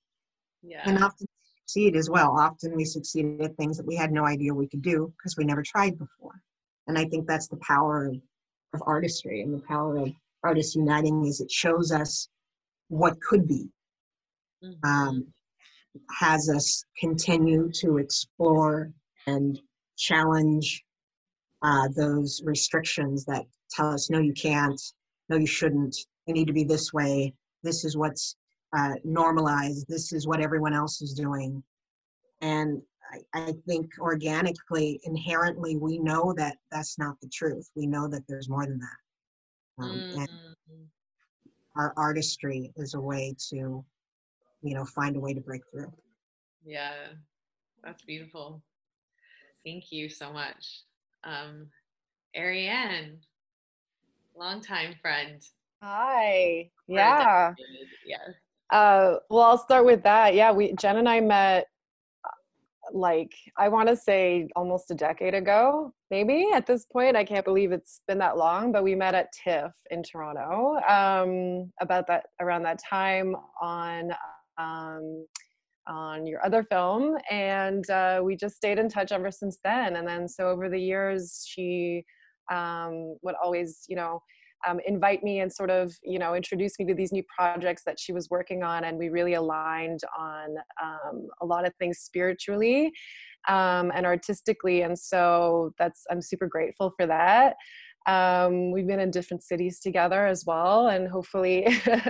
[0.61, 0.83] yeah.
[0.85, 1.27] And often
[1.59, 2.37] succeed as well.
[2.37, 5.45] Often we succeed at things that we had no idea we could do because we
[5.45, 6.41] never tried before.
[6.87, 8.15] And I think that's the power of,
[8.73, 10.11] of artistry and the power of
[10.43, 12.27] artists uniting is it shows us
[12.89, 13.69] what could be,
[14.63, 14.83] Mhm.
[14.83, 15.33] um,
[16.19, 18.91] has us continue to explore
[19.27, 19.59] and
[19.97, 20.83] challenge
[21.63, 24.80] uh, those restrictions that tell us, no, you can't,
[25.30, 25.95] no, you shouldn't,
[26.28, 28.36] you need to be this way, this is what's
[28.78, 31.63] uh, normalized, this is what everyone else is doing.
[32.41, 32.82] And
[33.34, 37.69] I, I think organically, inherently, we know that that's not the truth.
[37.76, 39.84] We know that there's more than that.
[39.84, 40.88] Um, and Mhm.
[41.76, 43.86] our artistry is a way to,
[44.62, 45.91] you know, find a way to break through.
[46.65, 47.13] Yeah,
[47.84, 48.62] that's beautiful.
[49.65, 50.84] Thank you so much.
[51.23, 51.67] Um,
[52.36, 53.19] Ariane,
[54.36, 55.41] longtime friend.
[55.81, 56.69] Hi.
[56.89, 57.55] a
[58.05, 58.17] Yeah.
[58.71, 60.33] Uh, well, I'll start with that.
[60.33, 61.67] Yeah, we Jen and I met
[62.91, 67.15] like I want to say almost a decade ago, maybe at this point.
[67.15, 71.71] I can't believe it's been that long, but we met at TIFF in Toronto um,
[71.81, 74.12] about that around that time on
[74.57, 75.25] um,
[75.87, 79.97] on your other film, and uh, we just stayed in touch ever since then.
[79.97, 82.05] And then so over the years, she
[82.51, 84.21] um, would always, you know
[84.67, 87.99] um, invite me and sort of you know introduce me to these new projects that
[87.99, 92.91] she was working on and we really aligned on um, a lot of things spiritually
[93.47, 97.55] um, and artistically and so that's i'm super grateful for that
[98.05, 101.65] um, we've been in different cities together as well and hopefully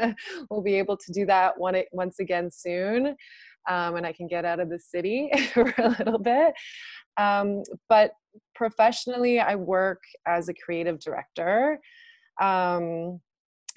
[0.50, 3.16] we'll be able to do that one, once again soon
[3.70, 6.54] um, and i can get out of the city for a little bit.
[7.18, 8.12] Um, but
[8.56, 11.80] professionally i work as a creative director
[12.42, 13.20] um,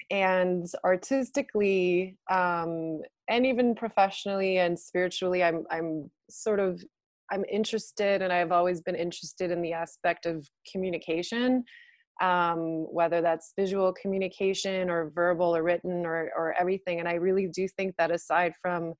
[0.09, 6.83] and artistically um, and even professionally and spiritually i'm i'm sort of
[7.31, 11.63] i'm interested and i've always been interested in the aspect of communication
[12.21, 16.99] um, whether that's visual communication or verbal or written or, or everything.
[16.99, 18.93] And i really do think that aside from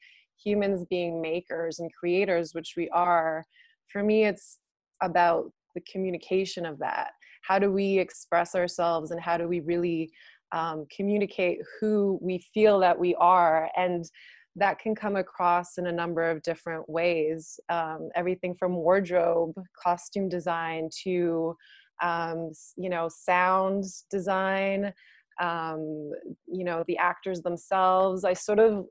[0.43, 3.45] humans being makers and creators which we are
[3.91, 4.57] for me it's
[5.01, 7.11] about the communication of that.
[7.43, 10.11] How do we express ourselves and how do we really
[10.51, 13.69] um, communicate who we feel that we are?
[13.77, 14.05] And
[14.55, 20.27] that can come across in a number of different ways um, everything from wardrobe costume
[20.27, 21.55] design to
[22.01, 24.91] um, you know sound design
[25.39, 26.11] um,
[26.47, 28.23] you know the actors themselves.
[28.23, 28.85] I sort of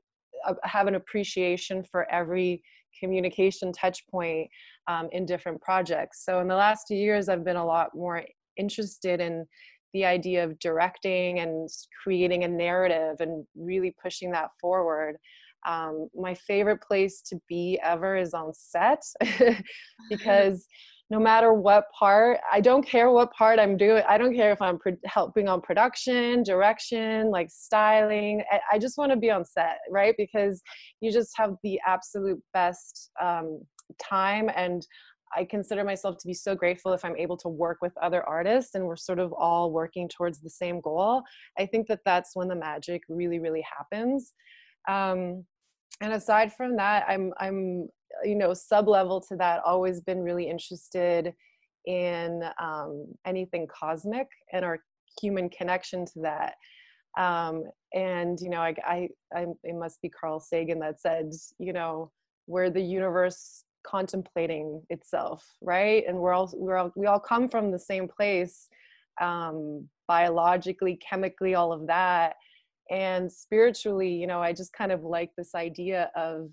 [0.63, 2.61] have an appreciation for every
[2.99, 4.49] communication touch point
[4.87, 8.23] um, in different projects so in the last few years i've been a lot more
[8.57, 9.45] interested in
[9.93, 11.69] the idea of directing and
[12.03, 15.15] creating a narrative and really pushing that forward.
[15.67, 19.01] Um, my favorite place to be ever is on set
[20.09, 20.67] because
[21.09, 24.03] no matter what part, I don't care what part I'm doing.
[24.07, 28.43] I don't care if I'm pro- helping on production, direction, like styling.
[28.51, 30.15] I, I just want to be on set, right?
[30.17, 30.61] Because
[30.99, 33.61] you just have the absolute best um,
[34.01, 34.85] time and
[35.35, 38.75] I consider myself to be so grateful if I'm able to work with other artists
[38.75, 41.21] and we're sort of all working towards the same goal.
[41.57, 44.33] I think that that's when the magic really, really happens.
[44.87, 45.43] Um,
[45.99, 47.89] and aside from that, I'm, I'm,
[48.23, 51.33] you know, sub level to that, always been really interested
[51.85, 54.79] in um, anything cosmic and our
[55.21, 56.55] human connection to that.
[57.17, 61.73] Um, and you know, I, I, I, it must be Carl Sagan that said, you
[61.73, 62.11] know,
[62.47, 67.71] we're the universe contemplating itself right and we're all we're all we all come from
[67.71, 68.67] the same place
[69.21, 72.35] um biologically chemically all of that
[72.89, 76.49] and spiritually you know i just kind of like this idea of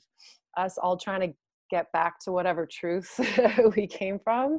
[0.57, 1.35] us all trying to
[1.75, 3.11] get back to whatever truth
[3.77, 4.59] we came from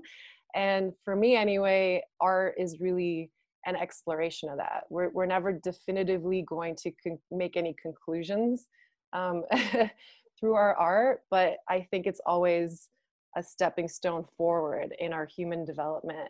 [0.55, 3.29] and for me anyway art is really
[3.65, 8.67] an exploration of that we're, we're never definitively going to con- make any conclusions
[9.13, 9.43] um,
[10.39, 12.89] through our art, but I think it's always
[13.37, 16.29] a stepping stone forward in our human development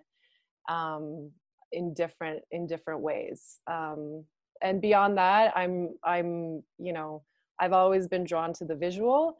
[0.69, 1.31] um,
[1.71, 3.59] in different in different ways.
[3.69, 4.23] Um,
[4.63, 7.23] and beyond that, I'm I'm you know
[7.59, 9.37] I've always been drawn to the visual.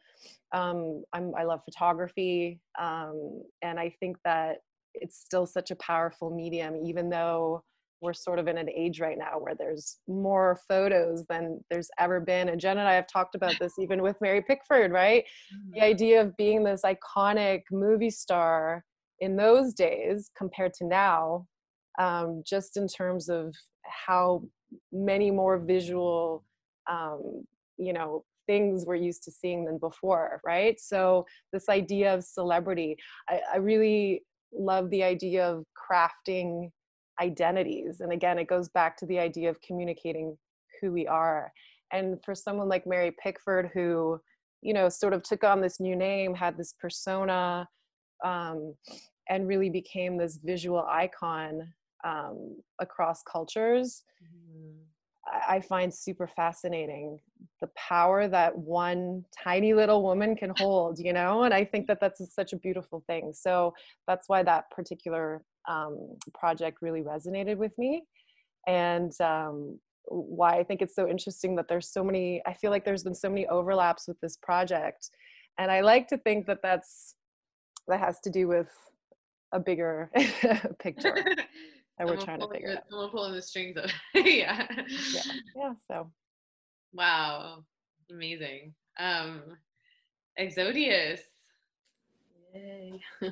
[0.53, 4.57] Um, I'm, I love photography, um, and I think that
[4.93, 7.63] it's still such a powerful medium, even though
[8.01, 12.19] we're sort of in an age right now where there's more photos than there's ever
[12.19, 12.49] been.
[12.49, 15.23] And Jen and I have talked about this even with Mary Pickford, right?
[15.73, 15.83] The Mm-hmm.
[15.83, 18.83] idea of being this iconic movie star
[19.19, 21.47] in those days compared to now,
[21.99, 23.53] um, just in terms of
[24.07, 24.43] how
[24.91, 26.43] many more visual,
[26.89, 27.45] um,
[27.77, 30.79] you know, things we're used to seeing than before, right?
[30.79, 32.97] So this idea of celebrity,
[33.27, 34.23] I, I really
[34.53, 36.69] love the idea of crafting
[37.21, 40.37] identities and again it goes back to the idea of communicating
[40.81, 41.51] who we are
[41.93, 44.19] and for someone like mary pickford who
[44.61, 47.67] you know sort of took on this new name had this persona
[48.23, 48.73] um,
[49.29, 51.61] and really became this visual icon
[52.03, 54.94] um, across cultures I-
[55.27, 57.19] I find super fascinating
[57.61, 61.99] the power that one tiny little woman can hold, you know, and I think that
[61.99, 63.33] that's such a beautiful thing.
[63.33, 63.73] So
[64.07, 68.03] that's why that particular um, project really resonated with me,
[68.67, 72.41] and um, why I think it's so interesting that there's so many.
[72.45, 75.09] I feel like there's been so many overlaps with this project,
[75.57, 77.15] and I like to think that that's
[77.87, 78.69] that has to do with
[79.51, 80.11] a bigger
[80.79, 81.15] picture
[81.97, 82.83] that we're trying to figure out.
[82.89, 84.67] Someone pulling the strings of yeah.
[85.13, 85.21] Yeah.
[85.55, 85.73] Yeah.
[85.87, 86.11] So
[86.93, 87.63] wow.
[88.11, 88.73] Amazing.
[88.97, 89.41] Um
[90.39, 91.21] Exodius.
[92.53, 93.01] Yay.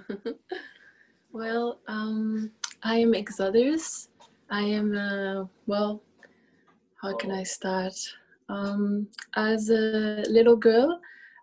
[1.34, 2.52] well, um,
[2.84, 4.10] I am Exodus.
[4.50, 6.02] I am, uh, well,
[7.02, 7.94] how can I start?
[8.50, 11.00] Um, as a little girl,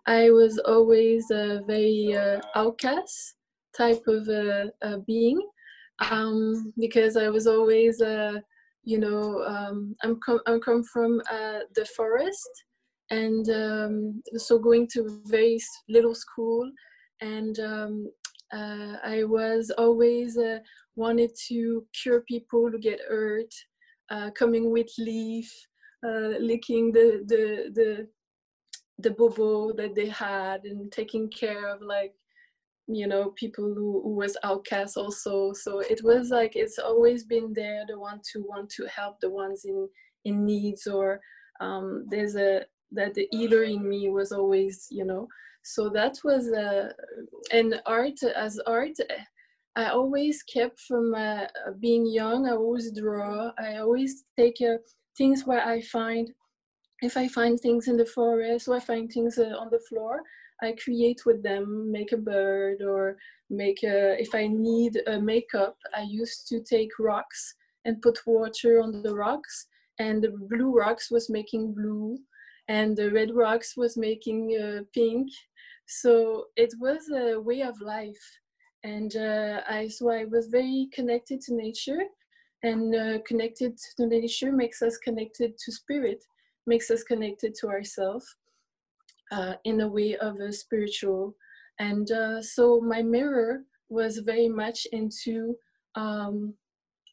[0.07, 3.35] I was always a very uh, outcast
[3.75, 5.41] type of uh, uh, being
[6.09, 8.39] um, because I was always, uh,
[8.83, 12.49] you know, um, I'm, com- I'm come from uh, the forest
[13.09, 16.69] and um, so going to very little school
[17.21, 18.11] and um,
[18.53, 20.59] uh, I was always uh,
[20.95, 23.53] wanted to cure people who get hurt,
[24.09, 25.49] uh, coming with leaf,
[26.05, 28.07] uh, licking the the the
[28.99, 32.13] the bobo that they had, and taking care of like
[32.95, 35.53] you know people who, who was outcast also.
[35.53, 39.29] So it was like it's always been there, the one to want to help the
[39.29, 39.87] ones in
[40.25, 41.19] in needs or
[41.59, 45.27] um, there's a that the healer in me was always you know
[45.63, 46.91] so that was uh,
[47.51, 48.97] and art as art
[49.75, 51.45] i always kept from uh,
[51.79, 54.77] being young i always draw i always take uh,
[55.17, 56.31] things where i find
[57.01, 60.21] if i find things in the forest or i find things uh, on the floor
[60.61, 63.17] i create with them make a bird or
[63.49, 67.55] make a if i need a makeup i used to take rocks
[67.85, 69.67] and put water on the rocks.
[69.99, 72.17] And the blue rocks was making blue
[72.67, 75.29] and the red rocks was making uh, pink.
[75.87, 78.23] So it was a way of life.
[78.83, 81.99] And uh, I, so I was very connected to nature
[82.63, 86.23] and uh, connected to nature makes us connected to spirit
[86.67, 88.35] makes us connected to ourselves
[89.31, 91.35] uh, in a way of a spiritual
[91.79, 95.55] and uh, so my mirror was very much into
[95.95, 96.53] um,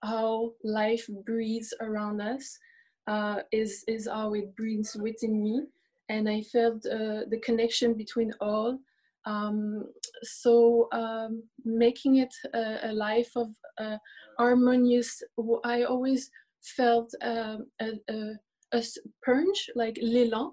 [0.03, 2.59] how life breathes around us
[3.07, 5.62] uh, is is how it breathes within me
[6.09, 8.79] and I felt uh, the connection between all.
[9.27, 9.85] Um,
[10.23, 13.49] so um, making it a, a life of
[13.79, 13.99] uh,
[14.39, 15.23] harmonious,
[15.64, 16.31] I always
[16.62, 18.33] felt um, a, a,
[18.73, 18.83] a
[19.25, 20.53] punch, like l'élan,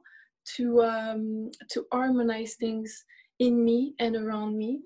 [0.57, 3.05] to um, to harmonize things
[3.39, 4.81] in me and around me.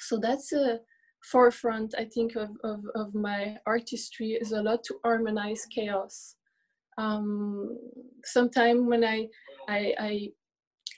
[0.00, 0.80] So that's a
[1.30, 6.36] forefront, I think, of, of, of my artistry is a lot to harmonize chaos.
[6.98, 7.78] Um,
[8.24, 9.26] Sometimes when I
[9.68, 10.28] I, I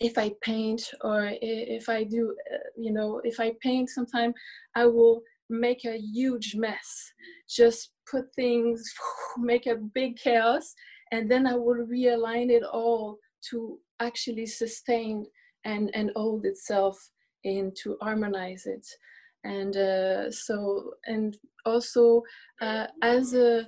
[0.01, 4.35] if I paint or if I do, uh, you know, if I paint sometimes
[4.75, 7.13] I will make a huge mess.
[7.49, 8.83] Just put things,
[9.39, 10.75] make a big chaos,
[11.13, 13.19] and then I will realign it all
[13.51, 15.27] to actually sustain
[15.65, 16.99] and, and hold itself
[17.45, 18.87] and to harmonize it.
[19.45, 21.37] And uh, so, and
[21.67, 22.23] also
[22.61, 23.67] uh, as a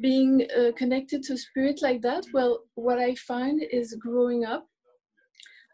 [0.00, 4.66] being uh, connected to spirit like that well what i find is growing up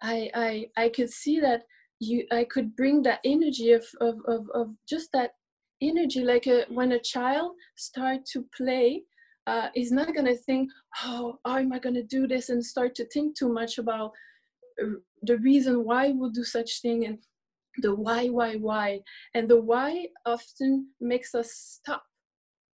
[0.02, 1.62] i i i could see that
[2.00, 5.32] you i could bring that energy of of of, of just that
[5.80, 9.04] energy like a, when a child start to play
[9.48, 10.70] uh, is not going to think
[11.04, 12.50] oh how am i going to do this?
[12.50, 14.12] and start to think too much about
[14.82, 17.18] uh, the reason why we'll do such thing and
[17.82, 19.00] the why why why.
[19.34, 22.02] And the why often makes us stop.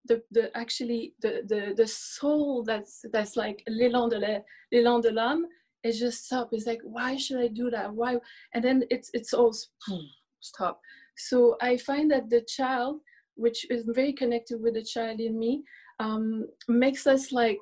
[0.06, 4.18] The, the actually the, the the soul that's that's like l'élan de
[4.72, 5.44] l'élan de l'âme
[5.84, 6.48] is just stop.
[6.52, 7.92] It's like why should i do that?
[7.92, 8.16] Why?
[8.54, 9.54] And then it's it's all
[10.40, 10.80] stop.
[11.16, 13.00] So i find that the child
[13.36, 15.62] which is very connected with the child in me
[16.00, 17.58] um, makes us like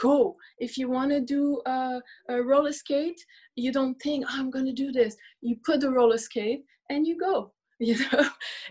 [0.00, 0.36] go.
[0.58, 3.20] If you want to do a, a roller skate
[3.56, 5.14] you don't think oh, i'm going to do this.
[5.42, 8.24] You put the roller skate and you go you know?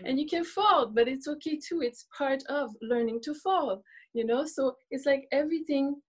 [0.04, 1.82] And you can fall but it's okay too.
[1.82, 4.44] It's part of learning to fall you know?
[4.44, 6.00] So it's like everything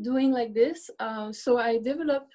[0.00, 2.26] doing like this uh, so i develop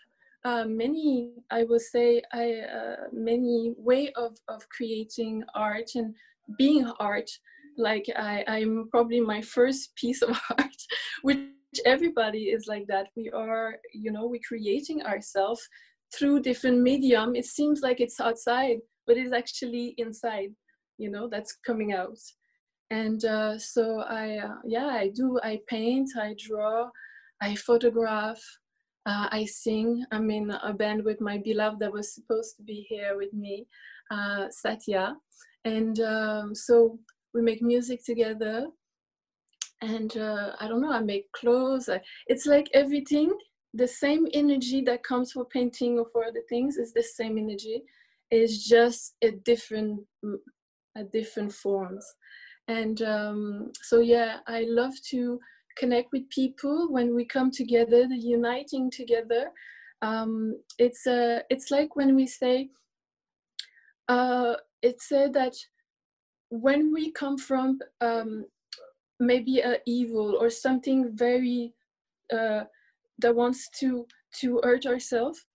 [0.45, 6.14] uh, many i will say i uh, many way of of creating art and
[6.58, 7.30] being art
[7.78, 10.82] like i i'm probably my first piece of art
[11.21, 11.39] which
[11.86, 13.07] everybody is like that.
[13.15, 15.61] We are you know we're creating ourselves
[16.15, 17.36] through different medium.
[17.36, 20.49] It seems like it's outside but it's actually inside
[20.97, 22.19] you know that's coming out.
[22.89, 26.89] And uh, so i uh, yeah i do i paint i draw
[27.41, 28.41] i photograph
[29.05, 30.05] uh, i sing.
[30.11, 33.67] I'm in a band with my beloved that was supposed to be here with me
[34.11, 35.15] uh, satya.
[35.65, 36.97] And um, so
[37.34, 38.67] we make music together
[39.82, 41.89] and uh, i don't know i make clothes
[42.28, 43.32] it's like everything
[43.73, 47.84] the same energy that comes for painting or for other things is the same energy
[48.32, 50.01] it's just a different
[50.97, 52.05] at different forms.
[52.67, 55.39] And um, so, yeah, I love to
[55.78, 59.51] connect with people when we come together, the uniting together.
[60.01, 62.69] Um, it's uh, it's like when we say,
[64.09, 65.53] uh, it's said that
[66.50, 68.45] when we come from um,
[69.20, 71.74] maybe a evil or something very
[72.34, 72.64] uh,
[73.20, 74.06] that wants to
[74.39, 75.45] to hurt ourselves,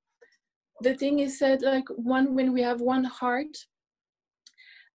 [0.80, 3.56] the thing is said like one when we have one heart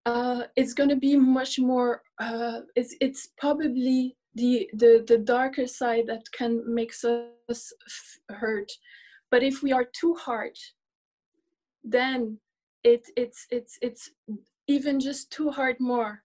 [0.08, 5.68] uh, it's going to be much more uh, it's it's probably the, the the darker
[5.68, 6.93] side that can make
[7.50, 7.74] us
[8.30, 8.72] hurt.
[9.30, 10.56] But if we are too hard
[11.84, 12.39] then
[12.84, 14.10] it it's it's it's
[14.68, 16.24] even just two hard more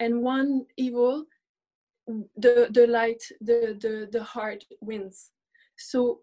[0.00, 1.24] and one evil
[2.36, 5.30] the the light the the the heart wins.
[5.76, 6.20] So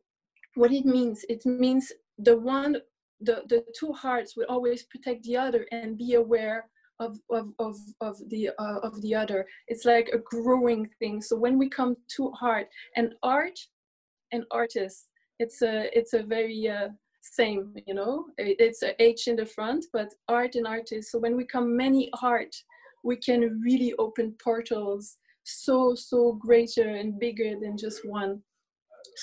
[0.56, 2.78] what it means it means the one
[3.20, 7.76] the the two hearts will always protect the other and be aware of of of,
[8.02, 9.46] of the uh, of the other.
[9.68, 11.22] It's like a growing thing.
[11.22, 13.60] So when we come to hard and art
[14.32, 16.90] and artists it's a it's a very uh,
[17.24, 18.26] same you know?
[18.38, 22.10] It's a h in the front but art and artist so when we come many
[22.22, 22.56] art
[23.04, 28.42] we can really open portals so so greater and bigger than just one.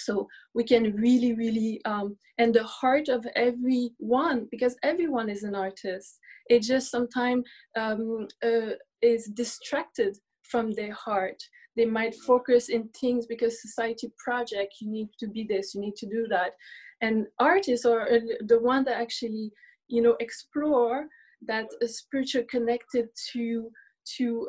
[0.04, 5.42] So we can really really um, and the heart of every one, because everyone is
[5.44, 6.18] an artist.
[6.48, 7.44] It just sometimes
[7.76, 11.40] um, uh, is distracted from their heart
[11.76, 15.96] they might focus in things because society project you need to be this you need
[15.96, 16.52] to do that.
[17.00, 19.52] And artists are uh, the one that actually
[19.88, 21.06] you know explore
[21.46, 23.70] that spiritual connected to
[24.16, 24.48] to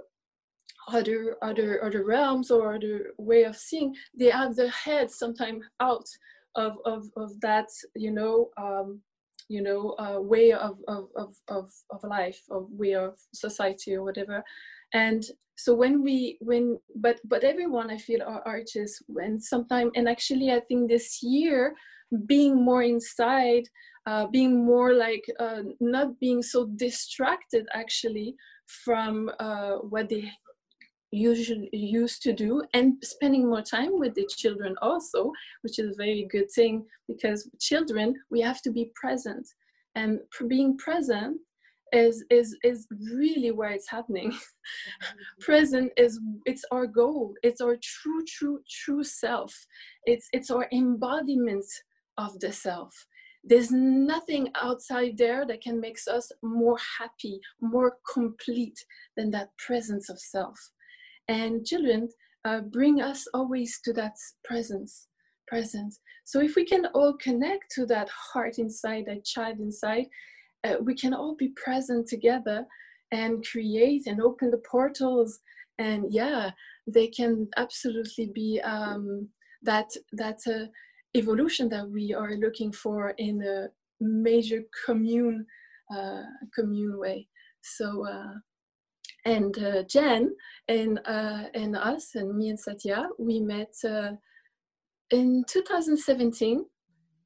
[0.88, 6.06] other other other realms or other way of seeing they have their head sometimes out
[6.56, 9.00] of of of that you know um
[9.48, 14.04] you know uh, way of, of of of of life of way of society or
[14.04, 14.44] whatever
[14.94, 15.26] and
[15.58, 20.52] so when we when but but everyone i feel are artists and sometimes and actually
[20.52, 21.76] i think this year
[22.26, 23.64] being more inside
[24.08, 28.36] uh, being more like uh, not being so distracted actually
[28.66, 30.30] from uh, what they
[31.12, 35.32] usually used to do and spending more time with the children also
[35.62, 39.48] which is a very good thing because children we have to be present.
[39.96, 41.38] And being present
[41.92, 44.34] is is is really where it's happening.
[45.40, 47.34] Present is it's our goal.
[47.44, 49.54] It's our true true true self.
[50.06, 51.66] It's it's our embodiment
[52.18, 52.94] of the self.
[53.44, 58.78] There's nothing outside there that can make us more happy more complete
[59.18, 60.60] than that presence of self.
[61.28, 62.10] And children
[62.46, 65.08] uh, bring us always to that presence
[65.48, 66.00] presence.
[66.24, 70.06] So if we can all connect to that heart inside that child inside
[70.64, 72.66] uh, we can all be present together
[73.12, 75.40] and create and open the portals.
[75.80, 76.52] And yeah
[76.88, 79.30] they can absolutely be um,
[79.64, 80.66] that that uh,
[81.16, 83.68] evolution that we are looking for in a
[84.00, 85.46] major commune
[85.96, 86.24] uh,
[86.56, 87.28] commune way.
[87.62, 88.34] So uh,
[89.26, 90.36] and uh, Jen
[90.68, 94.14] and uh, and us and me and Satya we met uh,
[95.12, 96.66] in 2017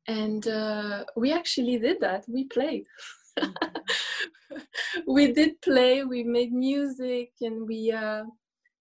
[0.07, 2.25] and uh, we actually did that.
[2.27, 2.85] We played
[5.07, 8.23] we did play we made music and we uh,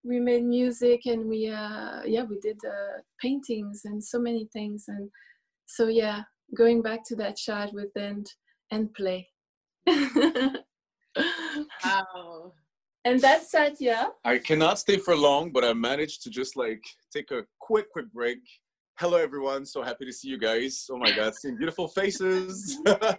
[0.04, 4.84] we made music and we uh, yeah we did uh, paintings and so many things
[4.88, 5.10] and
[5.66, 6.22] so yeah
[6.56, 8.26] going back to that chat with and
[8.70, 9.26] and play
[11.84, 12.52] wow
[13.04, 14.08] and that's Satya.
[14.24, 16.82] I cannot stay for long, but I managed to just like
[17.12, 18.38] take a quick, quick break.
[18.96, 19.66] Hello, everyone.
[19.66, 20.86] So happy to see you guys.
[20.88, 22.78] Oh my God, seeing beautiful faces.
[22.86, 23.16] tell us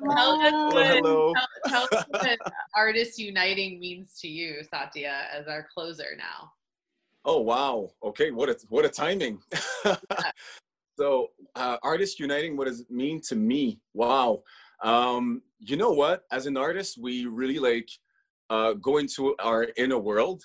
[0.00, 1.34] hello, what, hello.
[1.34, 2.38] Tell, tell us what
[2.76, 6.52] Artists Uniting means to you, Satya, as our closer now.
[7.24, 7.90] Oh wow.
[8.04, 9.40] Okay, what a what a timing.
[10.96, 13.80] so uh, Artists Uniting, what does it mean to me?
[13.94, 14.44] Wow.
[14.84, 16.22] Um, you know what?
[16.30, 17.88] As an artist, we really like
[18.48, 20.44] uh, go into our inner world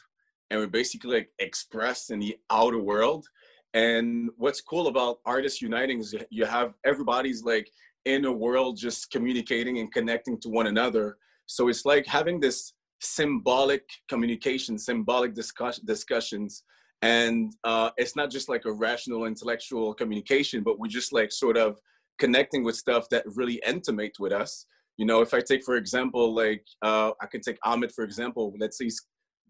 [0.50, 3.28] and we basically like express in the outer world.
[3.76, 7.70] And what's cool about Artists Uniting is you have everybody's like
[8.06, 11.18] in a world just communicating and connecting to one another.
[11.46, 16.64] So it's like having this symbolic communication, symbolic discuss- discussions.
[17.02, 21.58] And uh, it's not just like a rational intellectual communication, but we're just like sort
[21.58, 21.78] of
[22.18, 24.66] connecting with stuff that really intimate with us
[24.98, 28.54] you know if i take for example like uh, i can take ahmed for example
[28.60, 29.02] let's say he's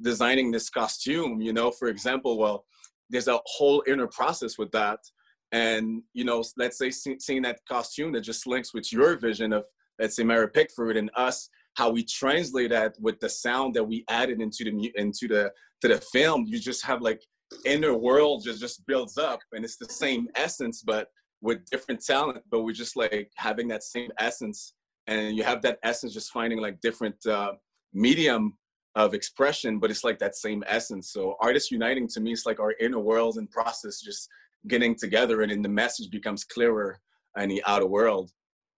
[0.02, 2.66] designing this costume you know for example well
[3.10, 5.00] there's a whole inner process with that.
[5.52, 9.54] And you know let's say see, seeing that costume that just links with your vision
[9.54, 9.64] of
[10.00, 14.04] let's say mary pickford and us how we translate that with the sound that we
[14.10, 15.52] added into the into the
[15.82, 17.22] to the film you just have like
[17.64, 21.10] inner world just just builds up and it's the same essence but
[21.42, 24.74] with different talent but we're just like having that same essence.
[25.08, 27.54] And you have that essence just finding like different uh,
[27.94, 28.58] medium
[28.96, 31.12] of expression but it's like that same essence.
[31.12, 34.30] So artists uniting to me is like our inner world and process just
[34.68, 37.00] getting together and then the message becomes clearer
[37.38, 38.32] in the outer world.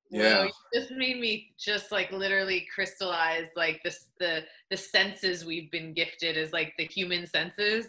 [0.09, 0.43] Whoa, yeah.
[0.45, 5.93] you just made me just like literally crystallize like this the the senses we've been
[5.93, 7.87] gifted as like the human senses.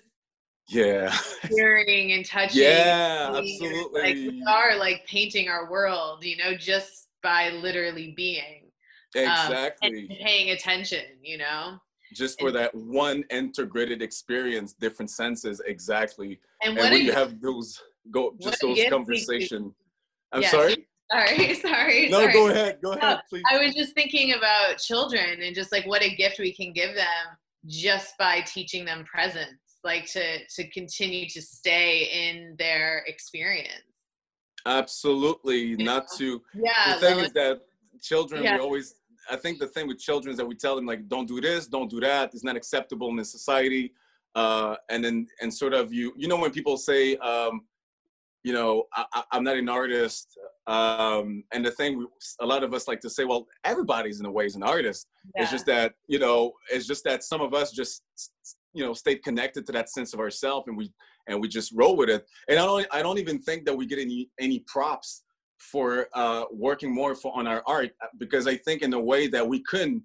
[0.68, 1.16] Yeah.
[1.49, 6.55] Hearing and touching Yeah, and seeing, like we are like painting our world you know
[6.57, 8.64] just by literally being
[9.16, 9.89] um, exactly.
[9.89, 11.79] and paying attention you know
[12.15, 17.81] just for that one integrated experience different senses exactly and and when you have those
[18.11, 19.75] go just those conversation
[20.33, 20.51] i'm Yes.
[20.51, 22.33] sorry sorry sorry no sorry.
[22.33, 25.87] go ahead go No, ahead please I was just thinking about children and just like
[25.87, 27.25] what a gift we can give them
[27.67, 33.95] just by teaching them presence, like to to continue to stay in their experience.
[34.67, 37.61] absolutely not to Yeah, the thing is that
[38.01, 38.55] children Yeah.
[38.57, 38.95] we always
[39.31, 41.66] i think the thing with children is that we tell them like don't do this
[41.66, 43.93] don't do that it's not acceptable in this society.
[44.35, 47.62] Uh and then and sort of you you know when people say um
[48.45, 52.07] you know I, i'm not an artist um and the thing we,
[52.41, 55.07] a lot of us like to say well everybody's in a way is an artist.
[55.35, 58.03] It's just that you know it's just that some of us just
[58.74, 60.93] you know stay connected to that sense of ourselves and we
[61.26, 62.26] and we just roll with it.
[62.49, 65.22] And i don't i don't even think that we get any any props
[65.59, 69.27] for uh working more for on our art uh, because i think in a way
[69.27, 70.03] that we couldn't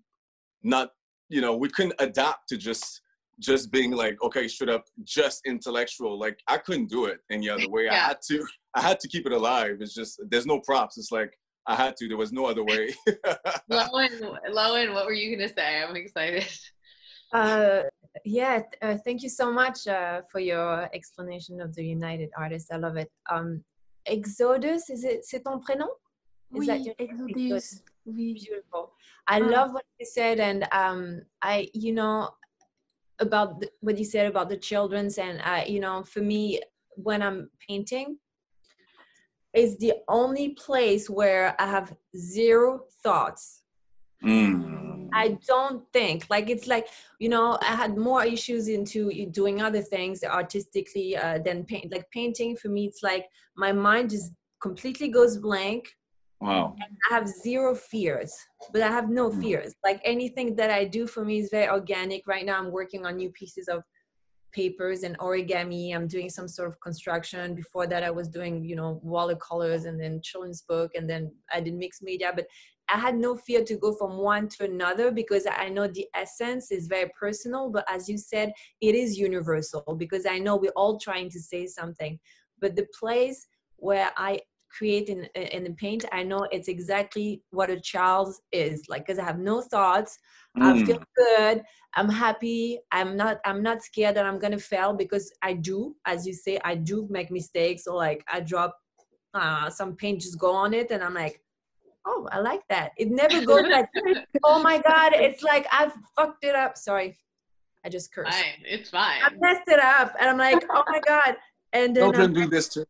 [0.64, 0.90] not
[1.30, 3.02] you know we couldn't adapt to just
[3.40, 7.70] just being like okay straight up just intellectual like i couldn't do it any other
[7.70, 8.46] way i had to
[8.76, 11.38] i had to keep it alive it's just there's no props it's like
[11.68, 12.94] i had to there was no other way
[13.70, 15.82] Lowen, Lowen, what were you gonna say?
[15.82, 16.48] I'm excited.
[17.34, 17.82] Uh,
[18.26, 22.70] yeah, uh, thank you so much uh, for your explanation of the United Artists.
[22.72, 23.12] I love it.
[23.30, 23.64] Um,
[24.06, 25.90] Exodus, is it c'est ton prénom?
[26.56, 27.82] Is that Oui, Exodus.
[28.06, 28.34] Oui.
[28.34, 28.94] Beautiful.
[29.28, 29.50] I Ah.
[29.50, 32.30] love what you said, and um, I, you know,
[33.20, 36.62] about the, what you said about the children's, and uh, you know, for me,
[36.96, 38.18] when I'm painting,
[39.54, 43.63] it's the only place where I have zero thoughts.
[44.24, 45.10] Mm.
[45.14, 46.88] I don't think like it's like
[47.20, 51.92] you know I had more issues into doing other things artistically uh, than paint.
[51.92, 55.84] Like painting for me, it's like my mind just completely goes blank.
[56.42, 58.34] wow I have zero fears,
[58.74, 59.42] but I have no Mm.
[59.42, 59.72] fears.
[59.88, 62.22] Like anything that I do for me is very organic.
[62.28, 63.80] Right now, I'm working on new pieces of
[64.52, 65.86] papers and origami.
[65.96, 67.56] I'm doing some sort of construction.
[67.56, 71.24] Before that, I was doing, you know, watercolors and then children's book, and then
[71.56, 72.32] I did mixed media.
[72.38, 72.48] But
[72.94, 76.72] I had no fear to go from one to another because I know the essence
[76.72, 77.72] is very personal.
[77.72, 81.66] But as you said, it is universal because I know we're all trying to say
[81.66, 82.20] something.
[82.62, 87.72] But the place where I create in in the paint, I know it's exactly what
[87.72, 90.20] a child is like because I have no thoughts.
[90.62, 91.64] I feel good.
[91.96, 92.78] I'm happy.
[92.92, 93.40] I'm not.
[93.44, 97.08] I'm not scared that I'm gonna fail because I do, as you say, I do
[97.10, 97.88] make mistakes.
[97.88, 98.78] or like I drop
[99.34, 101.42] uh, some paint, just go on it, and I'm like,
[102.06, 102.92] oh, I like that.
[102.98, 103.90] It never goes like,
[104.44, 106.78] oh my god, it's like I've fucked it up.
[106.78, 107.18] Sorry,
[107.86, 108.32] I just cursed.
[108.32, 109.22] Fine, it's fine.
[109.24, 111.36] I messed it up, and I'm like, oh my god.
[111.72, 112.86] And then I'm children do this too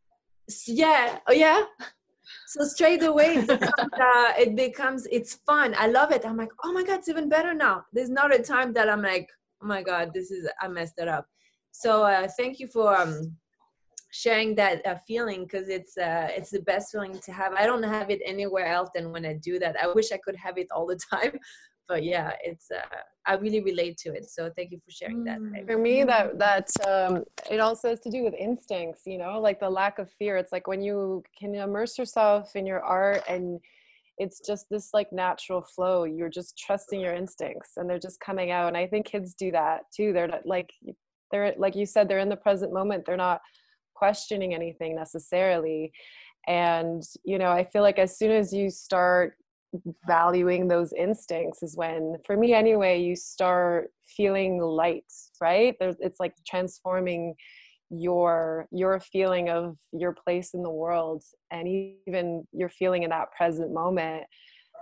[0.67, 1.63] yeah oh yeah
[2.47, 6.51] so straight away it becomes, uh, it becomes it's fun i love it i'm like
[6.63, 9.29] oh my god it's even better now there's not a time that i'm like
[9.61, 11.27] oh my god this is i messed it up
[11.71, 13.35] so uh, thank you for um,
[14.13, 17.53] sharing that uh, feeling because it's uh, it's the best feeling to have.
[17.53, 19.75] I don't have it anywhere else than when i do that.
[19.83, 21.33] I wish i could have it all the time
[21.89, 24.25] but yeah it's uh, i really relate to it.
[24.29, 25.65] So thank you for sharing that Mm.
[25.65, 29.59] for me that that um, it also has to do with instincts you know like
[29.59, 30.37] the lack of fear.
[30.37, 33.59] It's like when you can immerse yourself in your art and
[34.19, 36.03] it's just this like natural flow.
[36.03, 38.67] You're just trusting your instincts and they're just coming out.
[38.67, 40.13] And i think kids do that too.
[40.13, 40.69] They're not like
[41.31, 43.05] they're like you said they're in the present moment.
[43.05, 43.41] They're not
[44.03, 45.91] questioning anything necessarily.
[46.47, 49.27] And you know i feel like as soon as you start
[50.05, 55.09] valuing those instincts is when for me anyway you start feeling light
[55.43, 55.75] right?
[55.79, 57.35] There's it's like transforming
[57.89, 61.67] your your feeling of your place in the world and
[62.07, 64.23] even your feeling in that present moment.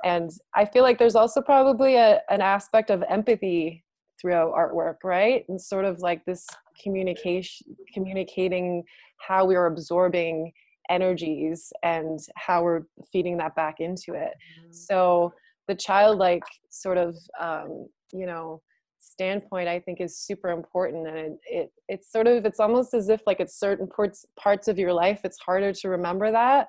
[0.03, 3.83] And i feel like there's also probably a, an aspect of empathy
[4.21, 5.43] throughout artwork right?
[5.49, 6.45] And sort of like this
[6.81, 8.83] communication communicating
[9.17, 10.51] how we're absorbing
[10.89, 14.33] energies and how we're feeding that back into it.
[14.71, 15.33] So
[15.67, 18.61] the childlike sort of um, you know
[19.03, 23.09] standpoint i think is super important and it, it it's sort of it's almost as
[23.09, 26.67] if like it's certain parts parts of your life it's harder to remember that.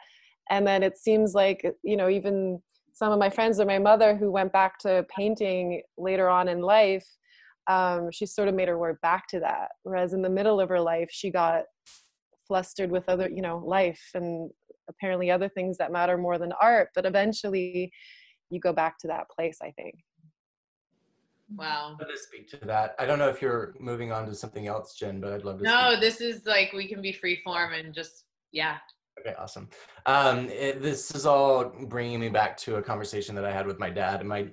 [0.50, 2.60] And then it seems like you know even
[2.92, 6.60] some of my friends or my mother who went back to painting later on in
[6.60, 7.06] life
[7.68, 10.68] um, she sort of made her way back to that whereas in the middle of
[10.68, 11.64] her life she got
[12.46, 14.50] flustered with other you know life and
[14.88, 17.92] apparently other things that matter more than art but eventually
[18.50, 19.94] you go back to that place i think
[21.56, 21.96] Wow.
[22.00, 22.94] I'd love to speak to that.
[22.98, 25.64] I don't know if you're moving on to something else, Jen, but I'd love to.
[25.64, 26.00] No, speak.
[26.00, 28.78] this is like we can be free form and just yeah.
[29.20, 29.68] Okay, awesome.
[30.06, 33.78] Um, it, this is all bringing me back to a conversation that I had with
[33.78, 34.20] my dad.
[34.20, 34.48] And my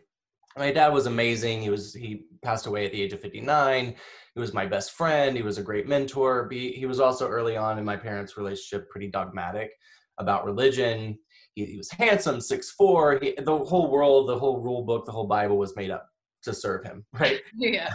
[0.58, 1.62] my dad was amazing.
[1.62, 3.96] He was he passed away at the age of 59.
[4.36, 5.36] He was my best friend.
[5.36, 6.48] He was a great mentor.
[6.52, 9.72] He, he was also early on in my parents' relationship pretty dogmatic
[10.18, 11.18] about religion.
[11.56, 13.20] He, he was handsome, six four.
[13.22, 16.08] He, the whole world, the whole rule book, the whole Bible was made up
[16.44, 17.42] to serve him, right?
[17.54, 17.94] Yeah.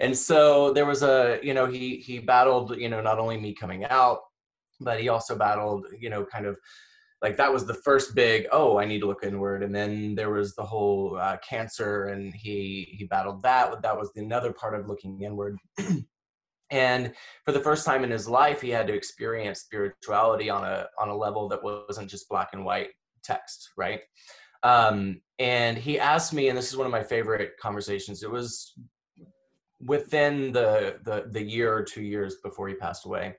[0.00, 3.52] and so there was a you know he he battled you know not only me
[3.52, 4.20] coming out
[4.80, 6.56] but he also battled you know kind of
[7.22, 10.30] like that was the first big oh i need to look inward and then there
[10.30, 14.88] was the whole uh, cancer and he he battled that that was another part of
[14.88, 15.56] looking inward.
[16.70, 17.12] And
[17.44, 21.10] for the first time in his life he had to experience spirituality on a on
[21.10, 22.88] a level that wasn't just black and white
[23.22, 24.00] text right?
[24.62, 28.72] Um, and he asked me and this is one of my favorite conversations it was
[29.84, 33.34] within the, the the year or two years before he passed away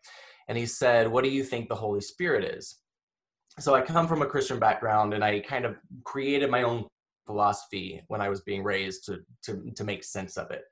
[0.48, 2.83] and he said what do you think the holy spirit is
[3.60, 6.86] so i come from a christian background and i kind of created my own
[7.26, 10.64] philosophy when i was being raised to to, to make sense of it.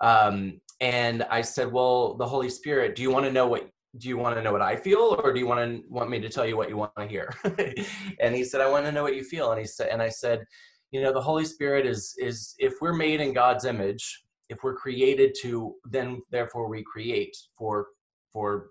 [0.00, 3.68] Um, and i said well the holy spirit do you want to know what
[3.98, 6.20] do you want to know what i feel or do you want to want me
[6.20, 7.32] to tell you what you want to hear?
[8.20, 9.50] And he said i want to know what you feel.
[9.50, 10.44] And he said and i said
[10.90, 14.74] you know the holy spirit is is if we're made in god's image if we're
[14.74, 17.88] created to then therefore we create for
[18.32, 18.70] for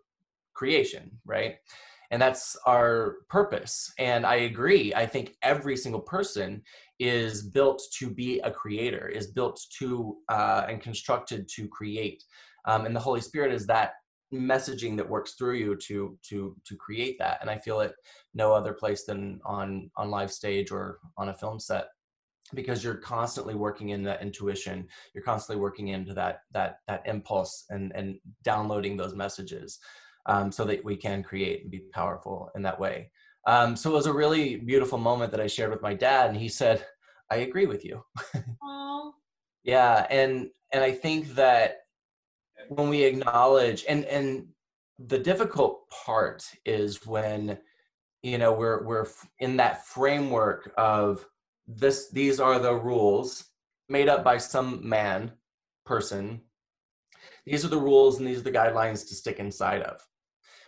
[0.53, 1.55] creation right
[2.11, 3.91] and that's our purpose.
[3.99, 6.61] And i agree i think every single person
[6.99, 12.23] is built to be a creator is built to uh, and constructed to create.
[12.65, 13.93] Um, and the holy spirit is that
[14.33, 17.39] messaging that works through you to to to create that.
[17.41, 17.93] And i feel it
[18.33, 21.87] no other place than on on live stage or on a film set
[22.53, 24.87] because you're constantly working in that intuition.
[25.13, 29.79] You're constantly working into that that that impulse and and downloading those messages
[30.29, 33.11] um, so that we can create and be powerful in that way.
[33.47, 36.37] Um, so it was a really beautiful moment that i shared with my dad and
[36.37, 36.85] he said
[37.31, 38.03] i agree with you.
[39.63, 41.79] Yeah and and i think that
[42.69, 44.47] when we acknowledge and and
[44.99, 47.57] the difficult part is when
[48.21, 49.07] you know we're we're
[49.39, 51.25] in that framework of
[51.67, 53.45] this these are the rules
[53.89, 55.31] made up by some man
[55.85, 56.41] person.
[57.45, 59.99] These are the rules and these are the guidelines to stick inside of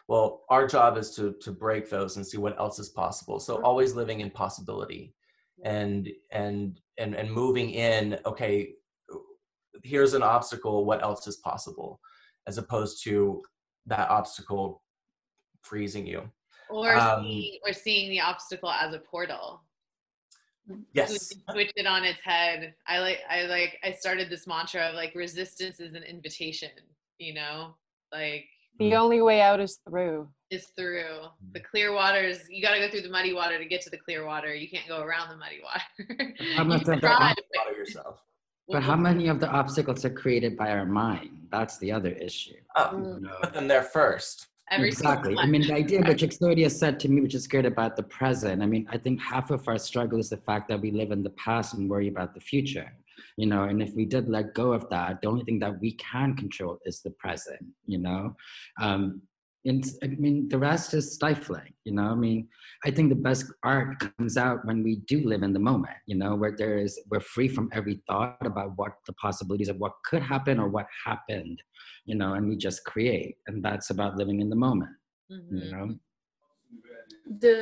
[0.07, 3.61] well our job is to to break those and see what else is possible so
[3.63, 5.13] always living in possibility
[5.63, 8.73] and and and and moving in okay
[9.83, 11.99] here's an obstacle what else is possible
[12.47, 13.41] as opposed to
[13.85, 14.83] that obstacle
[15.61, 16.29] freezing you
[16.69, 19.63] Or Um, seeing, or seeing the obstacle as a portal.
[20.93, 22.73] yes Switch, switch it on its head.
[22.87, 26.71] I like I like I started this mantra of like resistance is an invitation,
[27.17, 27.75] you know?
[28.11, 28.45] Like
[28.79, 31.03] the only way out is through is through
[31.53, 31.69] the Mm-hmm.
[31.71, 32.39] clear waters.
[32.49, 34.53] You got to go through the muddy water to get to the clear water.
[34.53, 36.33] You can't go around the muddy water.
[36.55, 38.21] How much You of the try, op- but- yourself
[38.67, 41.47] But how many of the obstacles are created by our mind?
[41.51, 42.55] That's the other issue.
[42.75, 43.35] oh, you know?
[43.41, 45.35] put them there first Every exactly.
[45.37, 48.63] I mean, the idea which Exodia said to me, which is great about the present.
[48.63, 51.23] I mean, I think half of our struggle is the fact that we live in
[51.23, 52.89] the past and worry about the future.
[53.41, 55.91] You know, and if we did let go of that, the only thing that we
[56.11, 57.63] can control is the present.
[57.93, 58.21] You know,
[58.85, 59.01] um,
[59.69, 61.73] and I mean, the rest is stifling.
[61.87, 62.39] You know, I mean,
[62.87, 65.99] I think the best art comes out when we do live in the moment.
[66.11, 69.77] You know, where there is we're free from every thought about what the possibilities of
[69.83, 71.57] what could happen or what happened
[72.05, 73.35] you know, and we just create.
[73.47, 74.91] And that's about living in the moment,
[75.31, 75.59] Mhm.
[75.61, 75.85] you know?
[77.45, 77.55] the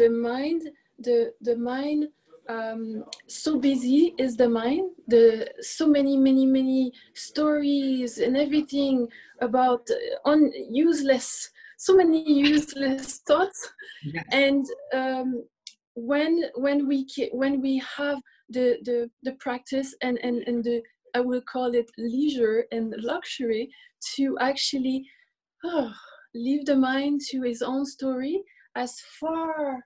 [0.00, 0.62] the mind
[1.06, 2.02] the the mind
[2.48, 4.90] um, so busy is the mind.
[5.06, 9.08] The so many many many stories and everything
[9.40, 13.72] about uh, on useless so many useless thoughts.
[14.32, 15.44] And um,
[15.94, 18.20] when when we when we have
[18.50, 20.82] the the, the practice and, and and the
[21.14, 23.70] I will call it leisure and luxury
[24.16, 25.06] to actually
[25.64, 25.92] oh,
[26.34, 28.42] leave the mind to his own story
[28.76, 29.84] as far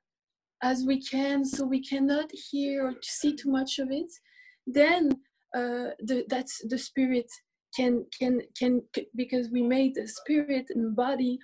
[0.62, 4.10] as we can so we cannot hear or see too much of it
[4.66, 5.10] then
[5.54, 7.26] uh, the, that's the spirit
[7.76, 8.82] can can can
[9.16, 11.38] because we made the spirit and body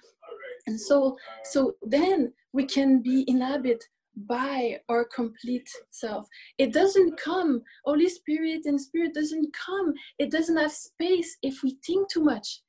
[0.66, 1.16] and soul.
[1.44, 3.82] So then we can be inhabit
[4.26, 6.26] by our complete self.
[6.58, 9.94] It doesn't come holy spirit and spirit doesn't come.
[10.18, 12.62] It doesn't have space if we think too much.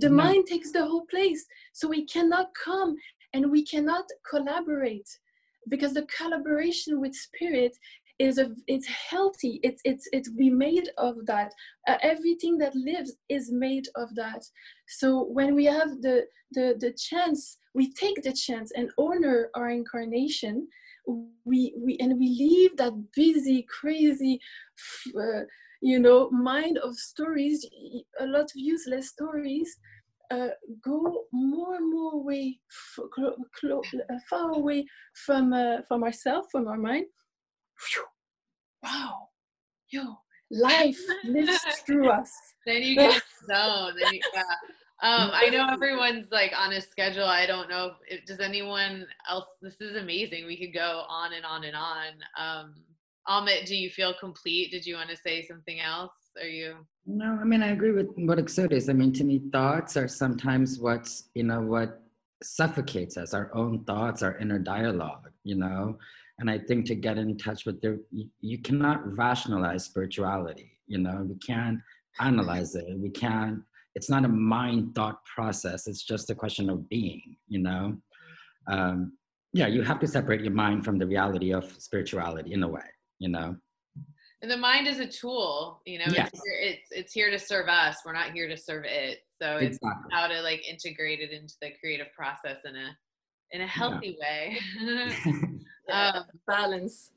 [0.00, 1.46] The mind takes the whole place.
[1.72, 2.96] So we cannot come
[3.32, 5.08] and we cannot collaborate
[5.68, 7.76] because the collaboration with spirit
[8.18, 9.60] is a it's healthy.
[9.62, 11.52] It's it's it's we made of that.
[11.86, 14.42] Uh, everything that lives is made of that.
[14.88, 19.70] So when we have the the the chance we take the chance and honor our
[19.70, 20.68] incarnation
[21.44, 24.40] we we and we leave that busy crazy
[25.18, 25.42] uh,
[25.80, 27.64] you know mind of stories
[28.20, 29.76] a lot of useless stories
[30.30, 30.48] uh,
[30.82, 36.48] go more and more away f- clo- clo- uh, far away from uh, from ourselves
[36.50, 37.06] from our mind
[37.78, 38.04] Phew.
[38.82, 39.28] wow
[39.90, 40.18] yo
[40.50, 42.32] life lives through us
[42.66, 43.94] then you get zone.
[43.98, 44.42] Then you, yeah.
[45.02, 47.24] Um, I know everyone's like on a schedule.
[47.24, 49.46] I don't know if, if does anyone else.
[49.62, 50.46] This is amazing.
[50.46, 52.06] We could go on and on and on.
[52.36, 52.74] Um,
[53.28, 54.70] Amit, do you feel complete?
[54.70, 56.14] Did you want to say something else?
[56.40, 56.76] Are you?
[57.06, 58.88] No, I mean I agree with what Exodus.
[58.88, 62.02] I mean, to me, thoughts are sometimes what's you know what
[62.42, 63.32] suffocates us.
[63.32, 65.30] Our own thoughts, our inner dialogue.
[65.44, 65.98] You know,
[66.38, 70.72] and I think to get in touch with the, you, you cannot rationalize spirituality.
[70.86, 71.80] You know, we can't
[72.20, 72.84] analyze it.
[72.98, 73.60] We can't.
[73.94, 75.86] It's not a mind thought process.
[75.86, 77.36] It's just a question of being.
[77.48, 77.96] You know,
[78.66, 79.12] um,
[79.52, 82.88] yeah, you have to separate your mind from the reality of spirituality in a way.
[83.20, 83.56] You know.
[84.42, 85.80] And the mind is a tool.
[85.86, 86.30] You know, Yes.
[86.32, 87.96] it's, here- it's it's here to serve us.
[88.04, 89.20] We're not here to serve it.
[89.40, 90.10] So it's Exactly.
[90.12, 92.96] how to like integrate it into the creative process in a
[93.52, 94.58] in a healthy way.
[95.92, 97.10] um, balance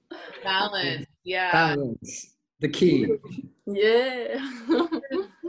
[0.44, 1.06] balance.
[1.24, 1.52] Yeah.
[1.52, 3.08] Balance, the key.
[3.68, 4.40] yeah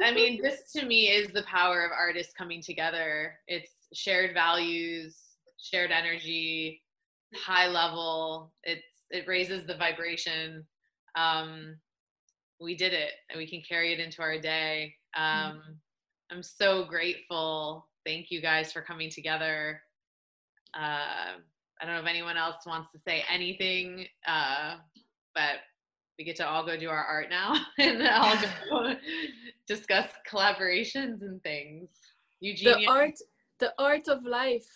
[0.03, 3.39] I mean, this to me is the power of artists coming together.
[3.47, 5.17] It's shared values,
[5.59, 6.83] shared energy,
[7.35, 8.53] high level.
[8.65, 10.67] It's it raises the vibration.
[11.17, 11.77] Um,
[12.61, 14.95] we did it, and we can carry it into our day.
[15.17, 15.63] Um,
[16.31, 17.89] I'm so grateful.
[18.07, 19.81] Thank you guys for coming together.
[20.79, 21.39] Uh,
[21.81, 24.77] I don't know if anyone else wants to say anything, uh,
[25.35, 25.57] but
[26.19, 28.37] we get to all go do our art now and all
[28.71, 28.95] go
[29.67, 31.89] discuss collaborations and things.
[32.41, 33.15] Eugenia, the art
[33.59, 34.69] the art of life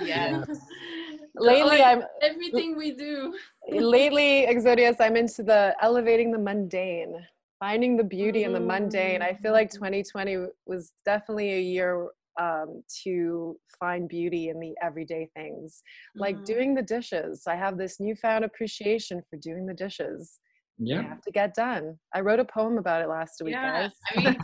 [0.00, 0.42] yeah,
[1.36, 3.34] Lately, art- I'm everything we do
[3.72, 4.96] lately Exodius.
[5.00, 7.14] I'm into the elevating the mundane,
[7.58, 9.22] finding the beauty in the mundane.
[9.22, 12.08] I feel like 2020 was definitely a year
[12.40, 15.82] um, to find beauty in the everyday things,
[16.16, 16.44] like Mhm.
[16.44, 17.46] doing the dishes.
[17.46, 20.40] I have this newfound appreciation for doing the dishes.
[20.78, 21.02] They Yeah.
[21.02, 21.98] have to get done.
[22.14, 23.92] I wrote a poem about it last week, Yeah, guys.
[24.10, 24.36] I mean,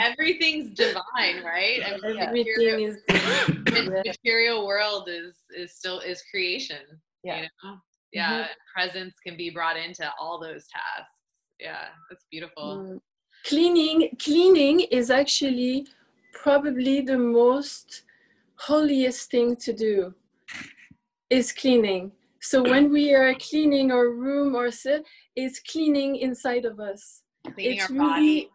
[0.02, 1.80] everything's divine, right?
[1.84, 6.78] I mean, everything material, is the material world is is still is creation.
[7.22, 7.42] Yeah.
[7.42, 7.76] You know?
[8.12, 11.12] Yeah, presence can be brought into all those tasks.
[11.60, 12.78] Yeah, that's beautiful.
[12.78, 13.00] Mm.
[13.44, 15.86] cleaning cleaning is actually
[16.32, 18.02] probably the most
[18.56, 20.14] holiest thing to do
[21.28, 22.12] is cleaning
[22.48, 25.02] so when we are cleaning our room or set
[25.34, 27.22] it's cleaning inside of us.
[27.54, 28.20] Cleaning it's our body.
[28.20, 28.50] really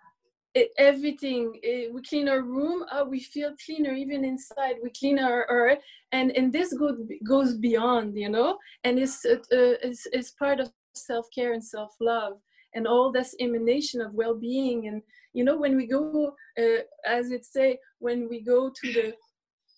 [0.54, 1.54] it, everything.
[1.64, 4.76] It, we clean our room oh, we feel cleaner even inside.
[4.84, 5.80] We clean our earth
[6.12, 8.58] and and this goes goes beyond you know?
[8.84, 12.34] And it's uh, uh, it's, it's part of self-care and self-love
[12.76, 14.88] and all this emanation of well-being.
[14.88, 15.02] And
[15.34, 19.14] you know when we go uh, as it say when we go to the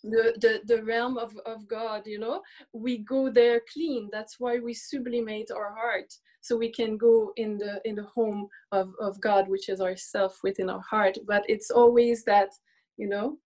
[0.03, 2.41] the, the, the realm of, of God, you know,
[2.73, 4.09] we go there clean.
[4.11, 6.13] That's why we sublimate our heart.
[6.41, 10.39] So we can go in the in the home of, of God, which is ourself
[10.43, 11.17] within our heart.
[11.25, 12.49] But it's always that,
[12.97, 13.37] you know,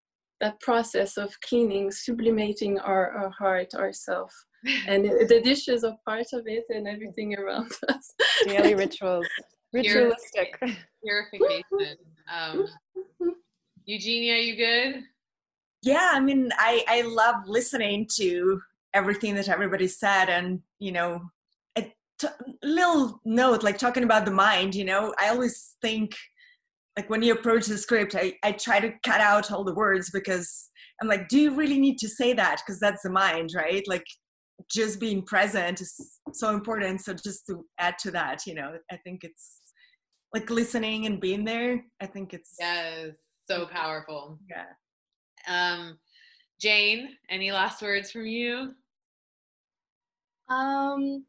[0.41, 4.33] that process of cleaning, sublimating our, our heart, ourself.
[4.87, 8.13] And the dishes are part of it and everything around us.
[8.45, 9.27] Daily rituals,
[9.71, 10.59] ritualistic.
[11.03, 11.97] Purification.
[12.35, 12.67] Um,
[13.85, 15.03] Eugenia, you good?
[15.87, 18.61] Yeah i mean i i love listening to
[18.93, 21.21] everything that everybody said and you know
[21.77, 21.81] a
[22.19, 22.27] t-
[22.63, 25.13] little note like talking about the mind you know?
[25.19, 26.15] I always think
[26.97, 30.09] like when you approach the script i i try to cut out all the words
[30.11, 30.69] because
[31.01, 32.61] i'm like do you really need to say that?
[32.65, 33.85] Because that's the mind right?
[33.87, 34.07] Like
[34.71, 38.97] just being present is so important so just to add to that you know i
[38.97, 39.61] think it's
[40.33, 43.15] like listening and being there i think it's Yes,
[43.49, 43.75] so mm-hmm.
[43.75, 44.39] powerful.
[44.49, 44.65] yeah
[45.47, 45.97] Um,
[46.59, 48.73] Jane, any last words from you?
[50.49, 51.25] Um,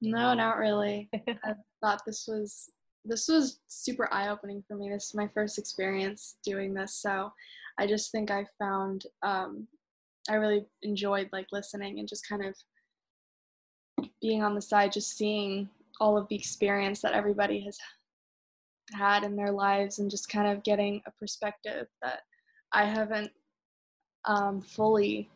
[0.00, 1.08] no, not really.
[1.14, 2.70] I thought this was
[3.04, 4.88] this was super eye opening for me.
[4.88, 7.32] This is my first experience doing this, so
[7.78, 9.66] I just think I found um,
[10.28, 12.54] I really enjoyed like listening and just kind of
[14.22, 15.68] being on the side, just seeing
[16.00, 17.78] all of the experience that everybody has
[18.92, 22.20] had in their lives, and just kind of getting a perspective that
[22.72, 23.30] I haven't
[24.26, 25.30] um, fully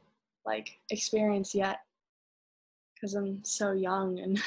[0.46, 1.78] like experienced yet
[2.94, 4.42] because I'm so young and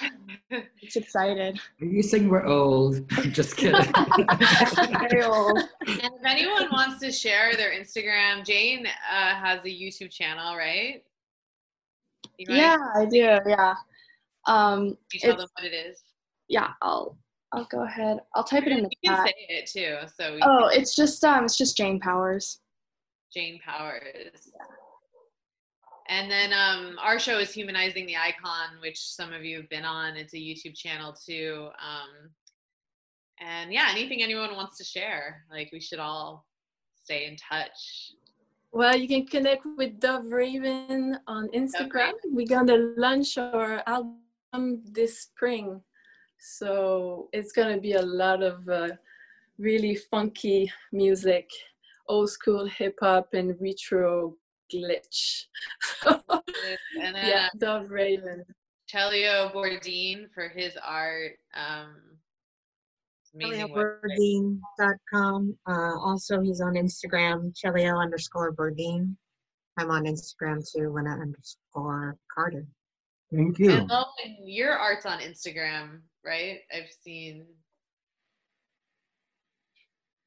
[0.81, 1.59] it's excited.
[1.81, 3.05] Are you saying we're old?
[3.11, 3.81] I'm Just kidding.
[5.09, 5.57] Very old.
[5.87, 11.03] And if anyone wants to share their Instagram, Jane uh, has a YouTube channel, right?
[12.37, 12.55] You?
[12.55, 13.39] Yeah, I do.
[13.47, 13.75] Yeah.
[14.47, 16.01] Um, you tell them what it is.
[16.49, 17.17] yeah, I'll
[17.53, 18.19] I'll go ahead.
[18.35, 19.27] I'll type it in the You can chat.
[19.27, 20.07] say it too.
[20.19, 22.59] So we Oh, can- it's just um, it's just Jane Powers.
[23.33, 24.49] Jane Powers.
[26.09, 29.85] And then um, our show is Humanizing the Icon, which some of you have been
[29.85, 30.17] on.
[30.17, 31.69] It's a YouTube channel too.
[31.79, 32.29] Um,
[33.39, 36.45] and yeah, anything anyone wants to share, like we should all
[37.03, 38.11] stay in touch.
[38.73, 42.13] Well, you can connect with Dove Raven on Instagram.
[42.25, 45.81] We're gonna launch our album this spring,
[46.41, 48.89] so it's gonna be a lot of uh,
[49.57, 51.49] really funky music,
[52.09, 54.35] old school hip hop and retro
[54.73, 55.45] glitch.
[57.01, 58.43] And then yeah, uh, Dove Raven.
[58.91, 61.37] Chelio Bourdin for his art.
[61.55, 61.95] Um,
[63.33, 63.69] amazing.
[63.69, 65.57] ChelioBourdin.com.
[65.67, 69.17] Uh, also, he's on Instagram, Chelio underscore Bourdin.
[69.77, 72.65] I'm on Instagram too, Lena underscore Carter.
[73.33, 73.71] Thank you.
[73.71, 76.59] And Lowen, your art's on Instagram, right?
[76.73, 77.45] I've seen.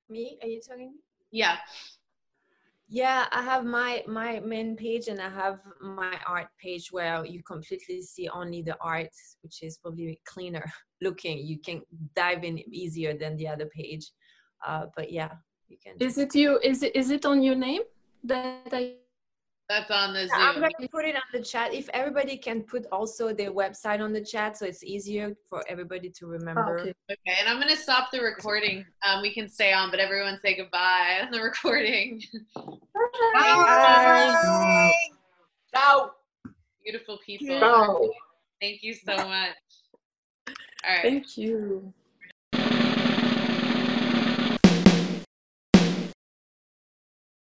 [0.08, 0.38] Me?
[0.42, 0.94] Are you talking?
[1.30, 1.56] Yeah.
[2.88, 7.42] Yeah, I have my my main page and I have my art page where you
[7.42, 9.08] completely see only the art,
[9.42, 10.64] which is probably cleaner
[11.00, 11.38] looking.
[11.38, 11.82] You can
[12.14, 14.12] dive in easier than the other page.
[14.66, 15.32] Uh, but yeah,
[15.68, 15.96] you can.
[15.98, 16.60] Is it you?
[16.62, 17.82] Is it is it on your name
[18.24, 19.03] that I?
[19.68, 20.38] That's on the Zoom.
[20.38, 21.72] I'm going to put it on the chat.
[21.72, 26.10] If everybody can put also their website on the chat, so it's easier for everybody
[26.10, 26.80] to remember.
[26.80, 26.92] okay.
[27.10, 28.84] Okay, and I'm gonna stop the recording.
[29.06, 32.22] Um, we can stay on, but everyone say goodbye on the recording.
[33.34, 34.92] Bye.
[35.74, 36.10] Ciao.
[36.82, 37.58] Beautiful people.
[37.58, 38.10] Ciao.
[38.60, 39.56] Thank you so much.
[40.48, 40.54] All
[40.86, 41.02] right.
[41.02, 41.92] Thank you.